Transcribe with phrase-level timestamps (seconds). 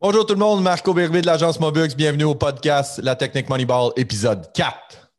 [0.00, 1.94] Bonjour tout le monde, Marco Bervé de l'agence Mobux.
[1.96, 5.10] Bienvenue au podcast La Technique Moneyball, épisode 4.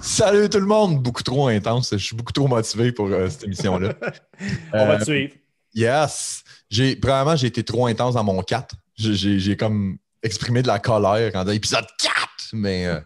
[0.00, 1.02] Salut tout le monde!
[1.02, 1.90] Beaucoup trop intense.
[1.92, 3.92] Je suis beaucoup trop motivé pour euh, cette émission-là.
[4.72, 5.34] On va Euh, te suivre.
[5.74, 6.42] Yes.
[6.70, 8.74] J'ai, premièrement, j'ai été trop intense dans mon 4.
[9.00, 12.28] J'ai, comme exprimé de la colère en épisode 4.
[12.52, 13.00] Mais euh,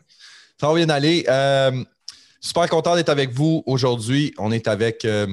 [0.61, 1.25] ça va bien aller.
[1.29, 1.85] Euh,
[2.41, 4.35] super content d'être avec vous aujourd'hui.
[4.39, 5.29] On est avec euh,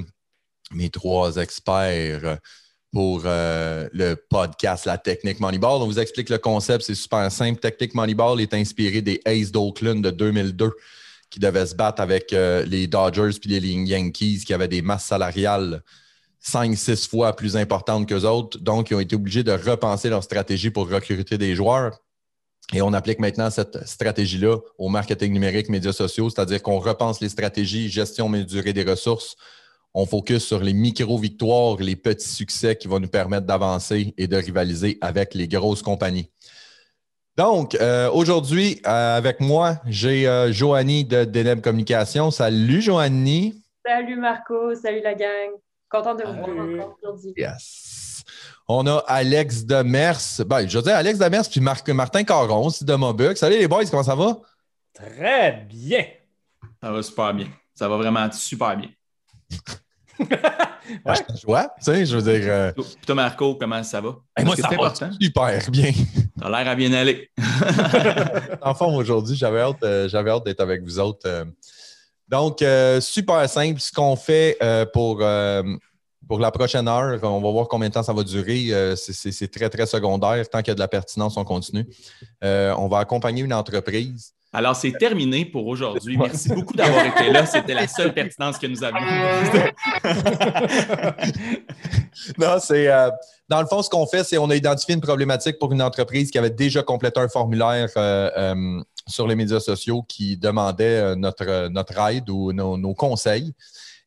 [0.70, 2.38] mes trois experts
[2.92, 5.82] pour le podcast La Technique Moneyball.
[5.82, 7.58] On vous explique le concept, c'est super simple.
[7.58, 10.70] Technique Moneyball est inspiré des Aces d'Oakland de 2002
[11.30, 15.82] qui devaient se battre avec les Dodgers puis les Yankees qui avaient des masses salariales
[16.44, 18.58] 5-6 fois plus importantes qu'eux autres.
[18.58, 21.98] Donc, ils ont été obligés de repenser leur stratégie pour recruter des joueurs.
[22.72, 27.28] Et on applique maintenant cette stratégie-là au marketing numérique, médias sociaux, c'est-à-dire qu'on repense les
[27.28, 29.36] stratégies, gestion mesurée des ressources.
[29.94, 34.36] On focus sur les micro-victoires, les petits succès qui vont nous permettre d'avancer et de
[34.36, 36.30] rivaliser avec les grosses compagnies.
[37.36, 42.30] Donc, euh, aujourd'hui, euh, avec moi, j'ai euh, Joanie de Deneb Communication.
[42.30, 43.54] Salut, Joanie.
[43.84, 45.50] Salut Marco, salut la gang.
[45.92, 47.34] Contente de vous voir encore aujourd'hui.
[47.36, 48.22] Yes.
[48.66, 50.16] On a Alex Demers.
[50.46, 53.36] Ben, je veux dire Alex Demers puis Marc- Martin Caron aussi de Mobux.
[53.36, 54.38] Salut les boys, comment ça va?
[54.94, 56.04] Très bien.
[56.82, 57.48] Ça va super bien.
[57.74, 58.88] Ça va vraiment super bien.
[61.06, 61.14] Ouais.
[61.32, 62.42] Je joie, tu sais, je veux dire.
[62.52, 64.16] euh, Puis toi, Marco, comment ça va?
[64.36, 65.10] hey, moi, Est-ce ça va important?
[65.18, 65.92] super bien.
[66.40, 67.30] T'as l'air à bien aller.
[68.62, 71.26] en forme aujourd'hui, j'avais hâte, euh, j'avais hâte d'être avec vous autres.
[71.26, 71.44] euh.
[72.32, 73.78] Donc, euh, super simple.
[73.78, 75.62] Ce qu'on fait euh, pour, euh,
[76.26, 78.68] pour la prochaine heure, on va voir combien de temps ça va durer.
[78.96, 80.48] C'est- très, très secondaire.
[80.48, 81.86] Tant qu'il y a de la pertinence, on continue.
[82.42, 84.32] On va accompagner une entreprise.
[84.54, 86.16] Alors, c'est terminé pour aujourd'hui.
[86.18, 87.44] Merci beaucoup d'avoir été là.
[87.46, 89.00] C'était la seule pertinence que nous avions.
[92.38, 92.88] Non, c'est.
[92.88, 93.10] euh,
[93.48, 96.30] dans le fond, ce qu'on fait, c'est on a identifié une problématique pour une entreprise
[96.30, 101.68] qui avait déjà complété un formulaire euh, sur les médias sociaux qui demandait euh, notre,
[101.68, 103.52] notre aide ou nos, conseils.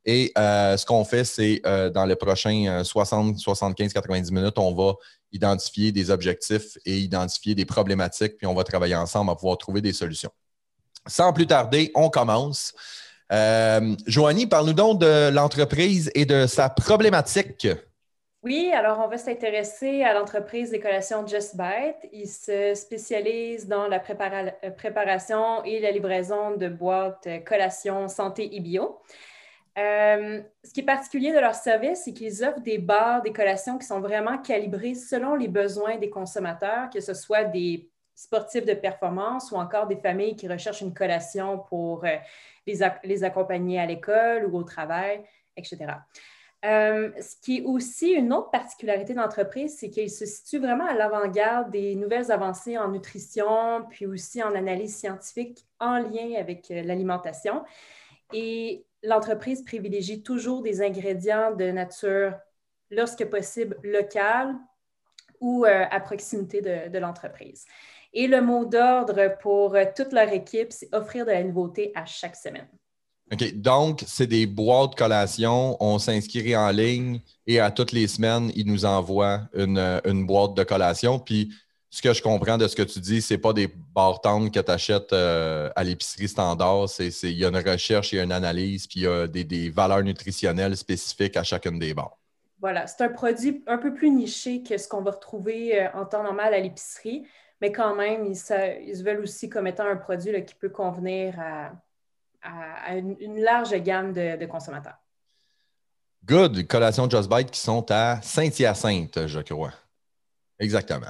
[0.05, 4.57] Et euh, ce qu'on fait, c'est euh, dans les prochains euh, 60, 75, 90 minutes,
[4.57, 4.93] on va
[5.31, 9.81] identifier des objectifs et identifier des problématiques, puis on va travailler ensemble à pouvoir trouver
[9.81, 10.31] des solutions.
[11.07, 12.73] Sans plus tarder, on commence.
[13.31, 17.67] Euh, Joanie, parle-nous donc de l'entreprise et de sa problématique.
[18.45, 22.07] Oui, alors on va s'intéresser à l'entreprise des collations Just Bite.
[22.13, 28.55] Ils se spécialisent dans la euh, préparation et la livraison de boîtes euh, collations santé
[28.55, 28.99] et bio.
[29.79, 33.79] Euh, ce qui est particulier de leur service, c'est qu'ils offrent des barres, des collations
[33.79, 38.75] qui sont vraiment calibrées selon les besoins des consommateurs, que ce soit des sportifs de
[38.75, 42.05] performance ou encore des familles qui recherchent une collation pour
[42.67, 45.23] les accompagner à l'école ou au travail,
[45.57, 45.95] etc.
[46.65, 50.95] Euh, ce qui est aussi une autre particularité d'entreprise, c'est qu'ils se situent vraiment à
[50.95, 56.81] l'avant-garde des nouvelles avancées en nutrition, puis aussi en analyse scientifique en lien avec euh,
[56.81, 57.63] l'alimentation.
[58.33, 62.33] Et l'entreprise privilégie toujours des ingrédients de nature,
[62.89, 64.55] lorsque possible, locale
[65.41, 67.65] ou euh, à proximité de, l'entreprise.
[68.13, 72.37] Et le mot d'ordre pour toute leur équipe, c'est offrir de la nouveauté à chaque
[72.37, 72.67] semaine.
[73.31, 73.53] OK.
[73.55, 75.77] Donc, c'est des boîtes collation.
[75.79, 80.25] On s'inscrit en ligne et à toutes les semaines, ils nous envoient une, euh, une
[80.25, 81.19] boîte de collation.
[81.19, 81.51] Puis,
[81.89, 84.59] ce que je comprends de ce que tu dis, c'est pas des barres tendres que
[84.59, 86.87] tu achètes euh, à l'épicerie standard.
[86.99, 89.43] Il y a une recherche, il y a une analyse, puis il y a des,
[89.43, 92.17] des valeurs nutritionnelles spécifiques à chacune des barres.
[92.59, 96.05] Voilà, c'est un produit un peu plus niché que ce qu'on va retrouver euh, en
[96.05, 97.25] temps normal à l'épicerie,
[97.61, 101.71] mais quand même, ils se, veulent aussi comme étant un produit qui peut convenir à,
[102.45, 104.97] à- à une, une large gamme de, de consommateurs.
[106.25, 106.67] Good.
[106.67, 109.71] Collations Just Bite qui sont à Saint-Hyacinthe, je crois.
[110.59, 111.09] Exactement.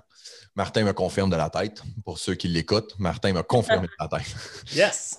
[0.56, 1.82] Martin me confirme de la tête.
[2.04, 4.36] Pour ceux qui l'écoutent, Martin me confirme de la tête.
[4.74, 5.18] Yes.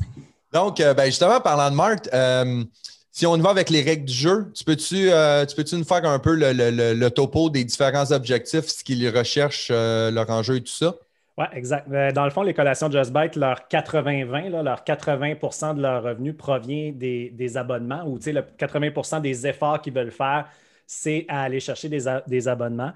[0.52, 2.64] Donc, euh, ben, justement, parlant de Marc, euh,
[3.10, 5.84] si on y va avec les règles du jeu, tu peux-tu euh, tu peux-tu nous
[5.84, 10.10] faire un peu le, le- le- le topo des différents objectifs, ce qu'ils recherchent, euh,
[10.10, 10.94] leur enjeu et tout ça?
[11.38, 11.86] Oui, exact.
[11.92, 16.02] Euh, Dans le fond, les collations Just Bite, leur 80-20, là, leur 80% de leur
[16.02, 20.48] revenu provient des, abonnements ou le 80% des efforts qu'ils veulent faire,
[20.86, 22.92] c'est à aller chercher des, des abonnements.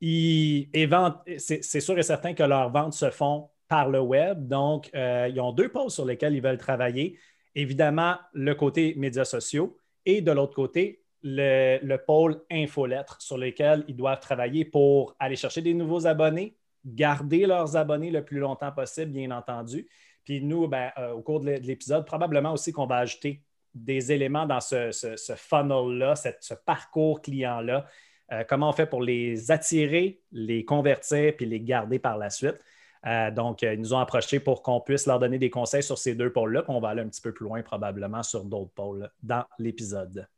[0.00, 4.48] C'est sûr et certain que leurs ventes se font par le web.
[4.48, 7.18] Donc, euh, ils ont deux pôles sur lesquels ils veulent travailler.
[7.54, 13.84] Évidemment, le côté médias sociaux et de l'autre côté, le, le pôle infolettre sur lequel
[13.86, 18.72] ils doivent travailler pour aller chercher des nouveaux abonnés, garder leurs abonnés le plus longtemps
[18.72, 19.88] possible, bien entendu.
[20.24, 23.42] Puis nous, ben, euh, au cours de l'épisode, probablement aussi qu'on va ajouter
[23.74, 24.90] des éléments dans ce,
[25.36, 27.86] funnel-là, ce parcours client-là.
[28.32, 32.58] Euh, comment on fait pour les attirer, les convertir, puis les garder par la suite.
[33.06, 36.14] Euh, donc, ils nous ont approchés pour qu'on puisse leur donner des conseils sur ces
[36.14, 39.10] deux pôles-là, puis on va aller un petit peu plus loin probablement sur d'autres pôles
[39.22, 40.28] dans l'épisode.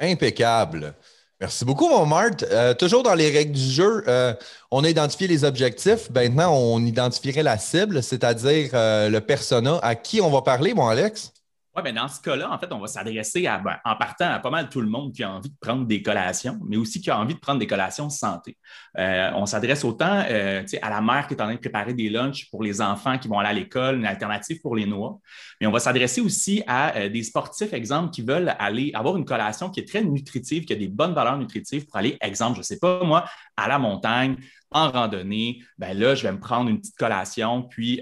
[0.00, 0.94] Impeccable.
[1.40, 2.44] Merci beaucoup, mon Marthe.
[2.44, 4.34] Euh, toujours dans les règles du jeu, euh,
[4.70, 6.08] on a identifié les objectifs.
[6.10, 9.78] Maintenant, on identifierait la cible, c'est-à-dire euh, le persona.
[9.82, 11.32] À qui on va parler, mon Alex?
[11.76, 14.50] Oui, mais dans ce cas-là, en fait, on va s'adresser ben, en partant à pas
[14.50, 17.18] mal tout le monde qui a envie de prendre des collations, mais aussi qui a
[17.18, 18.56] envie de prendre des collations santé.
[18.96, 22.08] Euh, on s'adresse autant euh, à la mère qui est en train de préparer des
[22.10, 25.18] lunchs pour les enfants qui vont aller à l'école, une alternative pour les noix,
[25.60, 29.24] mais on va s'adresser aussi à euh, des sportifs, exemple, qui veulent aller avoir une
[29.24, 32.60] collation qui est très nutritive, qui a des bonnes valeurs nutritives pour aller, exemple, je
[32.60, 33.24] ne sais pas moi,
[33.56, 34.36] à la montagne,
[34.70, 38.00] en randonnée, ben là, je vais me prendre une petite collation, puis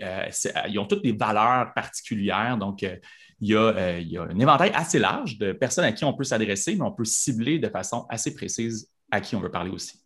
[0.68, 2.56] ils ont toutes des valeurs particulières.
[2.56, 2.82] Donc,
[3.42, 6.82] il y, a, un éventail assez large de personnes à qui on peut s'adresser, mais
[6.82, 9.98] on peut cibler de façon assez précise à qui on veut parler aussi.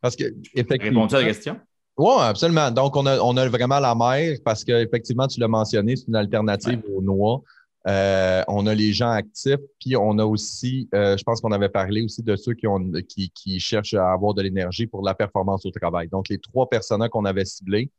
[0.00, 0.24] Parce que,
[0.54, 1.02] effectivement.
[1.02, 1.58] Réponds-tu à la question?
[1.96, 2.70] Oui, absolument.
[2.70, 7.02] Donc, on a, vraiment la mer parce qu'effectivement, tu l'as mentionné, c'est une alternative aux
[7.02, 7.42] noix.
[7.88, 11.68] Euh, on a les gens actifs, puis on a aussi, euh, je pense qu'on avait
[11.68, 15.14] parlé aussi de ceux qui, ont, qui, qui cherchent à avoir de l'énergie pour la
[15.14, 16.08] performance au travail.
[16.08, 17.90] Donc, les trois personnes qu'on avait ciblées,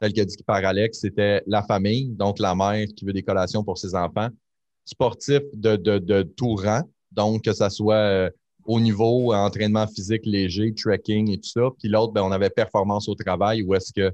[0.00, 3.62] tel qu'a dit par Alex, c'était la famille, donc la mère qui veut des collations
[3.62, 4.28] pour ses enfants,
[4.84, 6.82] sportif de, de, tout rang,
[7.12, 8.30] donc que ce soit euh,
[8.64, 11.68] au niveau entraînement physique léger, trekking et tout ça.
[11.78, 14.12] Puis l'autre, ben, on avait performance au travail, où est-ce que,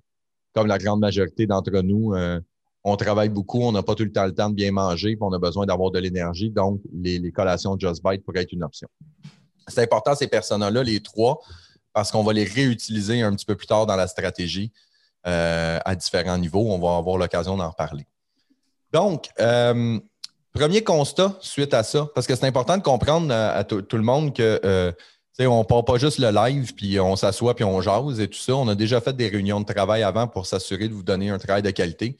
[0.54, 2.40] comme la grande majorité d'entre nous, euh,
[2.82, 5.22] on travaille beaucoup, on n'a pas tout le temps le temps de bien manger, puis
[5.22, 6.50] on a besoin d'avoir de l'énergie.
[6.50, 8.88] Donc, les, les collations Just Bite pourraient être une option.
[9.68, 11.40] C'est important, ces personnes-là, les trois,
[11.92, 14.70] parce qu'on va les réutiliser un petit peu plus tard dans la stratégie.
[15.26, 16.70] Euh, à différents niveaux.
[16.70, 18.06] On va avoir l'occasion d'en reparler.
[18.92, 19.98] Donc, euh,
[20.52, 24.32] premier constat suite à ça, parce que c'est important de comprendre à, tout le monde
[24.32, 24.92] que euh,
[25.40, 28.38] on ne part pas juste le live, puis on s'assoit, puis on jase et tout
[28.38, 28.54] ça.
[28.54, 31.38] On a déjà fait des réunions de travail avant pour s'assurer de vous donner un
[31.38, 32.16] travail de qualité.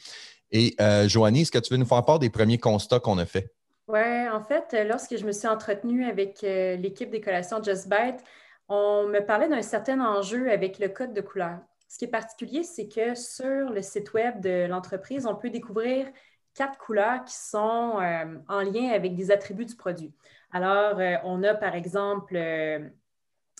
[0.50, 3.25] Et euh, Joanie, est-ce que tu veux nous faire part des premiers constats qu'on a
[3.25, 3.55] faits?
[3.87, 8.25] Oui, en fait, lorsque je me suis entretenue avec l'équipe des collations Just Bite,
[8.69, 11.61] on me parlait d'un certain enjeu avec le code de couleur.
[11.88, 16.06] Ce qui est particulier, c'est que sur le site web de l'entreprise, on peut découvrir
[16.56, 20.12] quatre couleurs qui sont euh, en lien avec des attributs du produit.
[20.50, 22.88] Alors, euh, on a par exemple euh,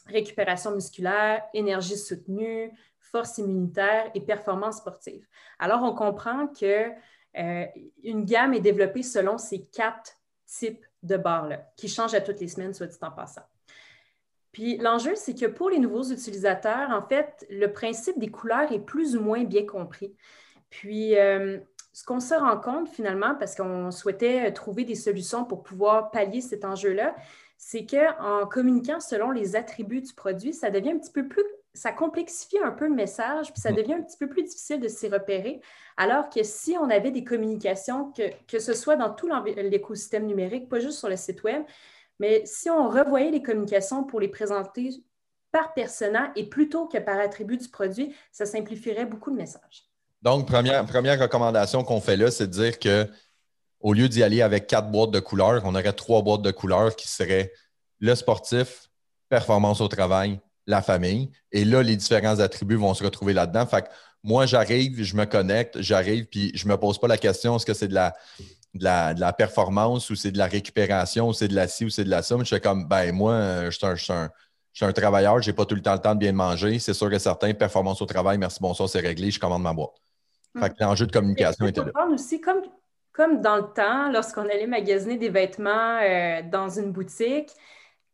[0.07, 5.27] récupération musculaire, énergie soutenue, force immunitaire et performance sportive.
[5.59, 6.91] Alors, on comprend que
[8.03, 10.15] une gamme est développée selon ces quatre
[10.47, 13.43] types de barres-là, qui changent à toutes les semaines, soit dit en passant.
[14.57, 18.79] Puis l'enjeu, c'est que pour les nouveaux utilisateurs, en fait, le principe des couleurs est
[18.79, 20.17] plus ou moins bien compris.
[20.71, 21.59] Puis euh,
[21.93, 26.41] ce qu'on se rend compte finalement, parce qu'on souhaitait trouver des solutions pour pouvoir pallier
[26.41, 27.15] cet enjeu-là,
[27.59, 31.45] c'est qu'en communiquant selon les attributs du produit, ça devient un petit peu plus,
[31.75, 33.77] ça complexifie un peu le message, puis ça mm.
[33.77, 35.61] devient un petit peu plus difficile de s'y repérer.
[35.99, 40.71] Alors que si on avait des communications, que, que ce soit dans tout l'écosystème numérique,
[40.71, 41.63] pas juste sur le site web,
[42.19, 44.91] mais si on revoyait les communications pour les présenter
[45.53, 49.85] par persona et plutôt que par attribut du produit, ça simplifierait beaucoup le message.
[50.23, 53.09] Donc, première, première recommandation qu'on fait là, c'est de dire que
[53.81, 56.97] au lieu d'y aller avec quatre boîtes de couleurs, on aurait trois boîtes de couleurs
[56.97, 57.53] qui seraient
[58.01, 58.91] le sportif,
[59.29, 61.31] performance au travail, la famille.
[61.53, 63.67] Et là, les différents attributs vont se retrouver là-dedans.
[63.67, 63.89] Fait que
[64.23, 67.67] moi, j'arrive, je me connecte, j'arrive, puis je ne me pose pas la question est-ce
[67.67, 68.15] que c'est de la
[68.77, 72.05] de la, performance ou c'est de la récupération ou c'est de la ci ou c'est
[72.05, 72.45] de la somme.
[72.45, 74.13] Je fais comme, ben moi, je suis
[74.85, 76.79] un, travailleur, je n'ai pas tout le temps le temps de bien manger.
[76.79, 79.91] C'est sûr que certains, performance au travail, merci, bonsoir, c'est réglé, je commande ma boîte.
[80.59, 81.91] Fait que l'enjeu de communication était là.
[82.11, 82.63] aussi, comme,
[83.13, 87.51] comme dans le temps, lorsqu'on allait magasiner des vêtements euh, dans une boutique,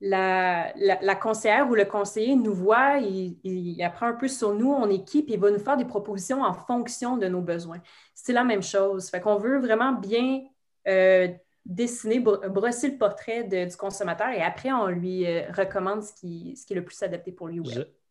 [0.01, 4.73] la, la, conseillère ou le conseiller nous voit, il, il, apprend un peu sur nous,
[4.73, 7.81] on équipe, et il va nous faire des propositions en fonction de nos besoins.
[8.13, 9.09] C'est la même chose.
[9.09, 10.41] Fait qu'on veut vraiment bien
[10.89, 11.29] euh,
[11.65, 16.67] dessiner, brosser le portrait du consommateur et après, on lui euh, recommande ce qui, ce
[16.67, 17.63] qui, est le plus adapté pour lui.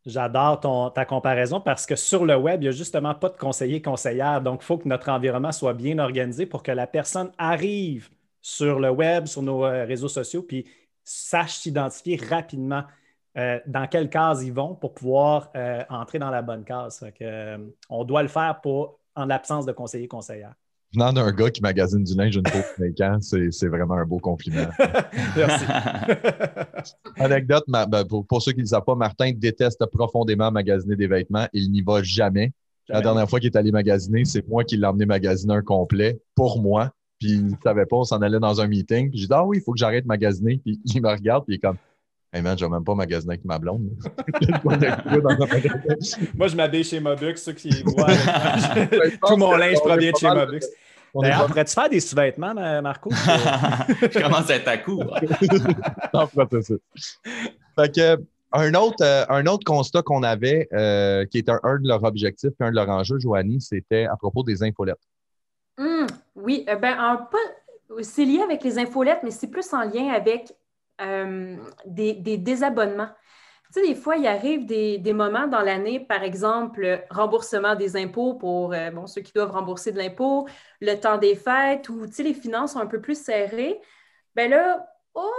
[0.06, 3.82] J'adore ta comparaison parce que sur le web, il n'y a justement pas de conseiller
[3.82, 4.42] conseillère.
[4.42, 8.10] Donc, il faut que notre environnement soit bien organisé pour que la personne arrive
[8.42, 10.66] sur le web, sur nos euh, réseaux sociaux, puis
[11.04, 12.84] sache s'identifier rapidement
[13.66, 15.54] dans quelle case ils vont pour pouvoir
[15.90, 17.02] entrer dans la bonne case.
[17.90, 20.54] on doit le faire pour, en l'absence de conseiller conseillère.
[20.94, 24.06] Venant d'un gars qui magasine du linge une fois tous les ans, c'est vraiment un
[24.06, 24.68] beau compliment.
[25.36, 25.66] Merci.
[27.18, 31.48] Anecdote, ben, pour, ceux qui ne le savent pas, Martin déteste profondément magasiner des vêtements.
[31.54, 32.52] Il n'y va jamais.
[32.90, 36.20] La dernière fois qu'il est allé magasiner, c'est moi qui l'ai emmené magasiner un complet
[36.36, 36.92] pour moi.
[37.20, 39.10] Puis il ne savait pas, on s'en allait dans un meeting.
[39.10, 40.58] Puis j'ai dit Ah oui, il faut que j'arrête de magasiner.
[40.58, 41.78] Puis il me regarde, puis il est comme
[42.34, 43.90] Hey man, je vais même pas magasiner avec ma blonde.
[46.36, 48.08] Moi, je m'habille chez Mobux, ceux qui voient.
[49.28, 50.62] Tout mon linge provient de chez Mobux.
[51.14, 53.10] D'ailleurs, pourrais-tu faire des sous-vêtements, Marco?
[53.12, 55.20] je commence à être à court.
[56.14, 56.28] non,
[57.76, 58.18] Fait que,
[58.54, 62.54] un autre, euh, un autre constat qu'on avait, euh, qui était un, de leurs objectifs,
[62.60, 65.08] un de leurs enjeux, Joanie, c'était à propos des infolettes.
[65.78, 67.28] Hum, oui, euh, ben,
[68.02, 70.54] c'est lié avec les infolettes, mais c'est plus en lien avec
[71.00, 73.10] euh, des, désabonnements.
[73.74, 78.36] Tu sais, des fois, il arrive des, moments dans l'année, par exemple, remboursement des impôts
[78.36, 80.48] pour euh, bon, ceux qui doivent rembourser de l'impôt,
[80.82, 83.80] le temps des fêtes, où tu sais, les finances sont un peu plus serrées.
[84.36, 85.32] Bien là, oh,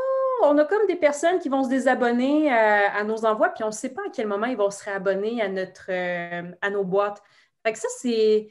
[0.44, 3.72] on a comme des personnes qui vont se désabonner à, nos envois, puis on ne
[3.72, 7.22] sait pas à quel moment ils vont se réabonner à, notre, euh, à nos boîtes.
[7.64, 8.48] Fait que ça, c'est.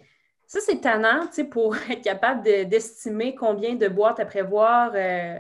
[0.48, 4.92] Ça, c'est tannant pour être capable d'estimer combien de boîtes à prévoir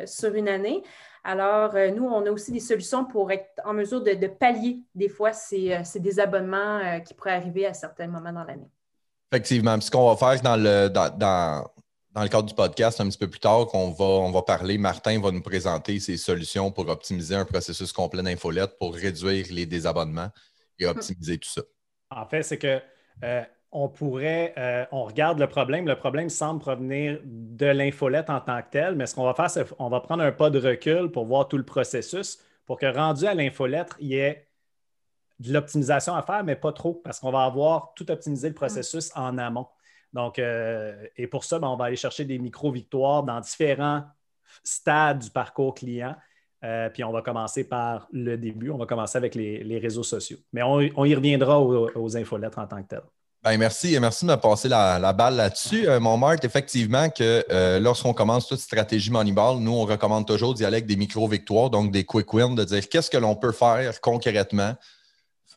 [0.08, 0.84] sur une année.
[1.24, 5.10] Alors, euh, nous, on a aussi des solutions pour être en mesure de, pallier des
[5.10, 8.70] fois ces, euh, désabonnements euh, qui pourraient arriver à certains moments dans l'année.
[9.32, 9.80] Effectivement.
[9.80, 11.63] ce qu'on va faire dans le, dans,
[12.16, 15.22] le cadre du podcast un petit peu plus tard, qu'on va, on va parler, Martin
[15.22, 20.30] va nous présenter ses solutions pour optimiser un processus complet d'infolette pour réduire les désabonnements
[20.80, 21.62] et optimiser tout ça.
[22.10, 22.82] En fait, c'est que
[23.72, 25.88] on pourrait, euh, on regarde le problème.
[25.88, 29.50] Le problème semble provenir de l'infolette en tant que telle, mais ce qu'on va faire,
[29.50, 32.86] c'est qu'on va prendre un pas de recul pour voir tout le processus pour que
[32.86, 34.48] rendu à l'infolettre, il y ait
[35.40, 39.12] de l'optimisation à faire, mais pas trop, parce qu'on va avoir tout optimisé le processus
[39.16, 39.68] en amont.
[40.13, 44.04] Donc, euh, et pour ça, ben, on va aller chercher des micro-victoires dans différents
[44.63, 46.16] stades du parcours client.
[46.63, 50.38] Euh, puis on va commencer par le début, on va commencer avec les, réseaux sociaux.
[50.54, 53.01] Mais on, y reviendra aux, aux infolettres en tant que telles.
[53.43, 55.89] Ben, merci, merci de me passer la, balle là-dessus.
[55.89, 60.53] Euh, mon Marc, effectivement, que euh, lorsqu'on commence toute stratégie Moneyball, nous, on recommande toujours
[60.53, 63.51] d'y aller avec des micro-victoires, donc des quick wins, de dire qu'est-ce que l'on peut
[63.51, 64.75] faire concrètement.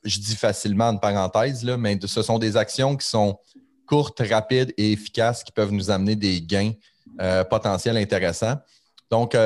[0.02, 3.38] Je dis facilement en parenthèse, là, mais ce sont des actions qui sont
[3.86, 6.72] courtes, rapides et efficaces qui peuvent nous amener des gains
[7.20, 8.56] euh, potentiels intéressants.
[9.10, 9.36] Donc,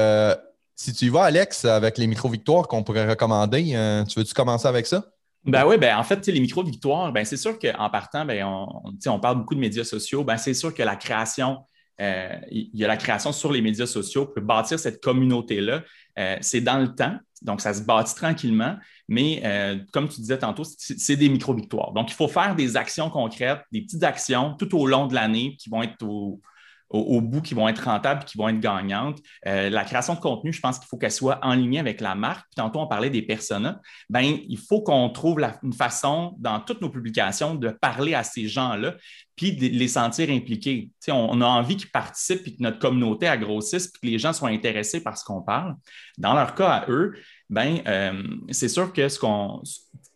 [0.76, 4.87] si tu y vas, Alex, avec les micro-victoires qu'on pourrait recommander, tu veux-tu commencer avec
[4.87, 5.04] ça?
[5.49, 9.21] Ben oui, ben en fait, les micro-victoires, ben c'est sûr qu'en partant, ben on, on,
[9.21, 10.23] parle beaucoup de médias sociaux.
[10.23, 11.59] Ben c'est sûr que la création,
[12.02, 15.83] euh, il y a la création sur les médias sociaux pour bâtir cette communauté-là.
[16.19, 18.76] Euh, c'est dans le temps, donc ça se bâtit tranquillement,
[19.09, 21.93] mais euh, comme tu disais tantôt, c'est des micro-victoires.
[21.93, 25.57] Donc, il faut faire des actions concrètes, des petites actions tout au long de l'année
[25.59, 26.43] qui vont être au,
[26.90, 29.18] au, bout qui vont être rentables, qui vont être gagnantes.
[29.47, 32.14] Euh, la création de contenu, je pense qu'il faut qu'elle soit en ligne avec la
[32.14, 32.47] marque.
[32.47, 33.80] Puis tantôt, on parlait des personas.
[34.09, 38.49] Ben, il faut qu'on trouve une façon dans toutes nos publications de parler à ces
[38.49, 38.97] gens-là,
[39.37, 40.90] puis de les sentir impliqués.
[41.09, 44.33] on, on, a envie qu'ils participent, puis que notre communauté grossisse, puis que les gens
[44.33, 45.76] soient intéressés par ce qu'on parle.
[46.16, 47.14] Dans leur cas à eux,
[47.50, 49.62] ben, euh, c'est sûr que ce qu'on,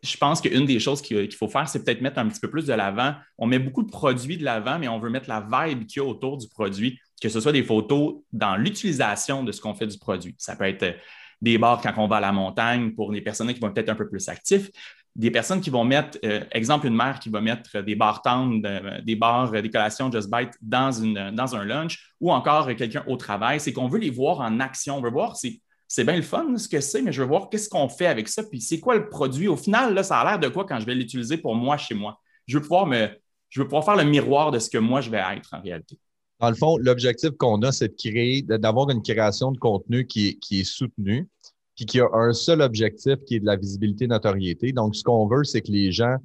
[0.03, 2.67] je pense qu'une des choses qu'il faut faire, c'est peut-être mettre un petit peu plus
[2.67, 3.15] de l'avant.
[3.39, 6.05] On met beaucoup de produits de l'avant, mais on veut mettre la vibe qu'il y
[6.05, 9.87] a autour du produit, que ce soit des photos dans l'utilisation de ce qu'on fait
[9.87, 10.35] du produit.
[10.39, 10.97] Ça peut être
[11.41, 13.95] des bars quand on va à la montagne pour les personnes qui vont être un
[13.95, 14.71] peu plus actifs.
[15.15, 18.61] Des personnes qui vont mettre, euh, exemple, une mère qui va mettre des bars tendres,
[19.05, 23.17] des bars, des collations Just Bite dans, une, dans un lunch ou encore quelqu'un au
[23.17, 24.97] travail, c'est qu'on veut les voir en action.
[24.97, 25.61] On veut voir c'est
[25.95, 28.27] c'est bien le fun ce que c'est, mais je veux voir qu'est-ce qu'on fait avec
[28.27, 29.47] ça, puis c'est quoi le produit?
[29.47, 31.95] Au final, là, ça a l'air de quoi quand je vais l'utiliser pour moi chez
[31.95, 32.19] moi?
[32.47, 33.09] Je veux pouvoir me,
[33.51, 35.99] faire le miroir de ce que moi je vais être en réalité.
[36.41, 40.29] Dans le fond, l'objectif qu'on a, c'est de créer, d'avoir une création de contenu qui
[40.29, 41.29] est, qui est soutenue,
[41.77, 44.73] puis qui a un seul objectif qui est de la visibilité, notoriété.
[44.73, 46.17] Donc, ce qu'on veut, c'est que les gens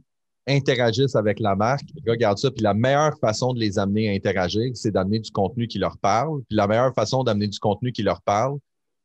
[0.47, 4.71] interagissent avec la marque, regardent ça, puis la meilleure façon de les amener à interagir,
[4.75, 6.41] c'est d'amener du contenu qui leur parle.
[6.47, 8.57] Puis la meilleure façon d'amener du contenu qui leur parle,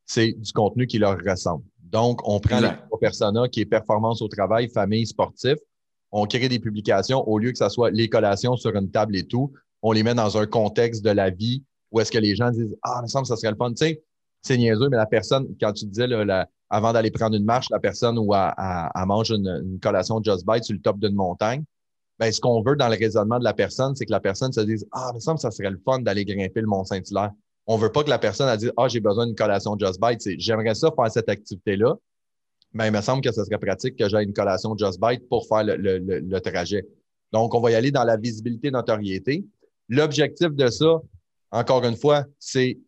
[0.07, 1.65] c'est du contenu qui leur ressemble.
[1.83, 5.57] Donc, on prend les trois personas qui est performance au travail, famille, sportif.
[6.11, 9.25] On crée des publications au lieu que ce soit les collations sur une table et
[9.25, 9.53] tout.
[9.83, 12.77] On les met dans un contexte de la vie où est-ce que les gens disent
[12.83, 13.71] Ah, il me semble que ça serait le fun.
[13.71, 14.03] Tu sais,
[14.41, 16.07] c'est niaiseux, mais la personne, quand tu disais
[16.71, 20.75] avant d'aller prendre une marche, la personne ou à, mange une, collation Just Bite sur
[20.75, 21.63] le top d'une montagne,
[22.19, 24.61] ben, ce qu'on veut dans le raisonnement de la personne, c'est que la personne se
[24.61, 27.33] dise Ah, il me semble que ça serait le fun d'aller grimper le Mont-Saint-Hilaire
[27.67, 30.01] on ne veut pas que la personne a dit Ah, j'ai besoin d'une collation Just
[30.01, 30.21] Bite.
[30.39, 31.95] J'aimerais ça faire cette activité-là,
[32.73, 35.47] mais il me semble que ce serait pratique que j'aie une collation Just Bite pour
[35.47, 36.87] faire le, trajet.
[37.33, 39.45] Donc, on va y aller dans la visibilité, notoriété.
[39.89, 41.01] L'objectif de ça,
[41.51, 42.79] encore une fois, c'est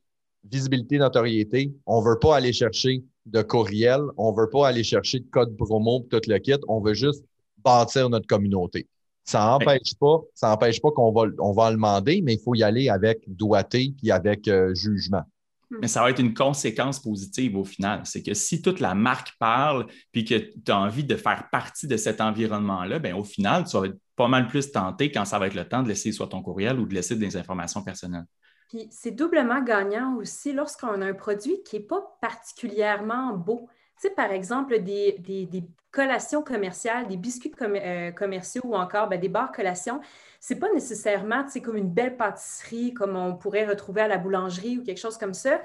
[0.44, 1.72] visibilité, notoriété.
[1.86, 5.26] On ne veut pas aller chercher de courriel, on ne veut pas aller chercher de
[5.30, 7.24] code promo pour tout le kit, on veut juste
[7.58, 8.86] bâtir notre communauté.
[9.24, 12.54] Ça n'empêche pas, ça n'empêche pas qu'on va, on va le demander, mais il faut
[12.54, 15.22] y aller avec doigté puis avec euh, jugement.
[15.70, 15.78] Hmm.
[15.80, 18.02] Mais ça va être une conséquence positive au final.
[18.04, 21.86] C'est que si toute la marque parle puis que tu as envie de faire partie
[21.86, 25.38] de cet environnement-là, bien, au final, tu vas être pas mal plus tenté quand ça
[25.38, 28.26] va être le temps de laisser soit ton courriel ou de laisser des informations personnelles.
[28.68, 33.68] Puis c'est doublement gagnant aussi lorsqu'on a un produit qui n'est pas particulièrement beau.
[34.16, 40.00] Par exemple, des, collations commerciales, des biscuits euh, commerciaux ou encore ben, des bars collations,
[40.40, 44.82] c'est pas nécessairement comme une belle pâtisserie comme on pourrait retrouver à la boulangerie ou
[44.82, 45.60] quelque chose comme ça.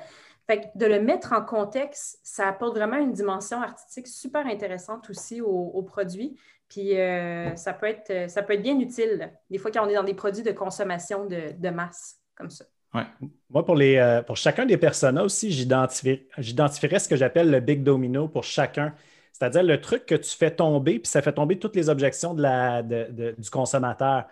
[0.48, 5.42] Fait de le mettre en contexte, ça apporte vraiment une dimension artistique super intéressante aussi
[5.42, 6.40] au, produit.
[6.70, 9.96] Puis euh, ça, peut être, ça peut être bien utile, des fois quand on est
[9.96, 12.66] dans des produits de consommation de, masse comme ça.
[12.94, 17.84] Moi, pour, les, euh, pour chacun des personas aussi, j'identifierais ce que j'appelle le big
[17.84, 18.94] domino pour chacun.
[19.32, 22.42] C'est-à-dire le truc que tu fais tomber, puis ça fait tomber toutes les objections de
[22.42, 24.26] la, du consommateur.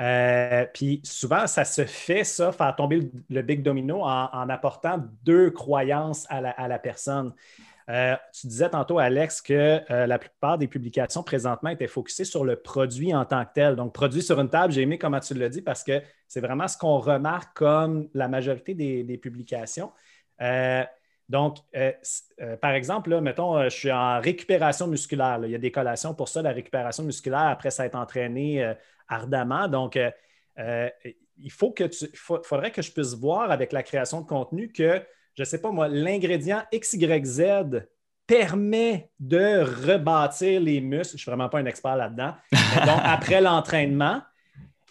[0.00, 5.50] Euh, puis souvent, ça se fait, ça, faire tomber le, big domino en, apportant deux
[5.50, 7.32] croyances à la, personne.
[7.90, 12.44] Euh, tu disais tantôt, Alex, que euh, la plupart des publications présentement étaient focusées sur
[12.44, 13.76] le produit en tant que tel.
[13.76, 16.66] Donc, produit sur une table, j'ai aimé comment tu l'as dit parce que c'est vraiment
[16.66, 19.92] ce qu'on remarque comme la majorité des, publications.
[21.28, 21.58] donc,
[22.60, 25.40] par exemple, là, mettons, je suis en récupération musculaire.
[25.44, 28.74] Il y a des collations pour ça, la récupération musculaire après s'être entraîné
[29.08, 29.68] ardemment.
[29.68, 30.10] Donc, euh,
[30.58, 30.88] euh,
[31.36, 35.02] il faut que tu, faudrait que je puisse voir avec la création de contenu que,
[35.36, 37.42] je ne sais pas moi, l'ingrédient XYZ
[38.26, 41.10] permet de rebâtir les muscles.
[41.10, 42.34] Je ne suis vraiment pas un expert là-dedans.
[42.52, 44.22] Donc, après l'entraînement,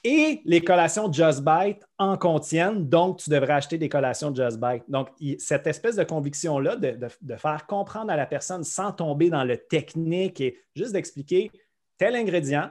[0.04, 4.84] et les collations Just Bite en contiennent, donc tu devrais acheter des collations Just Bite.
[4.90, 5.10] Donc,
[5.40, 9.58] cette espèce de conviction-là de, de, faire comprendre à la personne sans tomber dans le
[9.58, 11.52] technique et juste d'expliquer
[11.98, 12.70] tel ingrédient,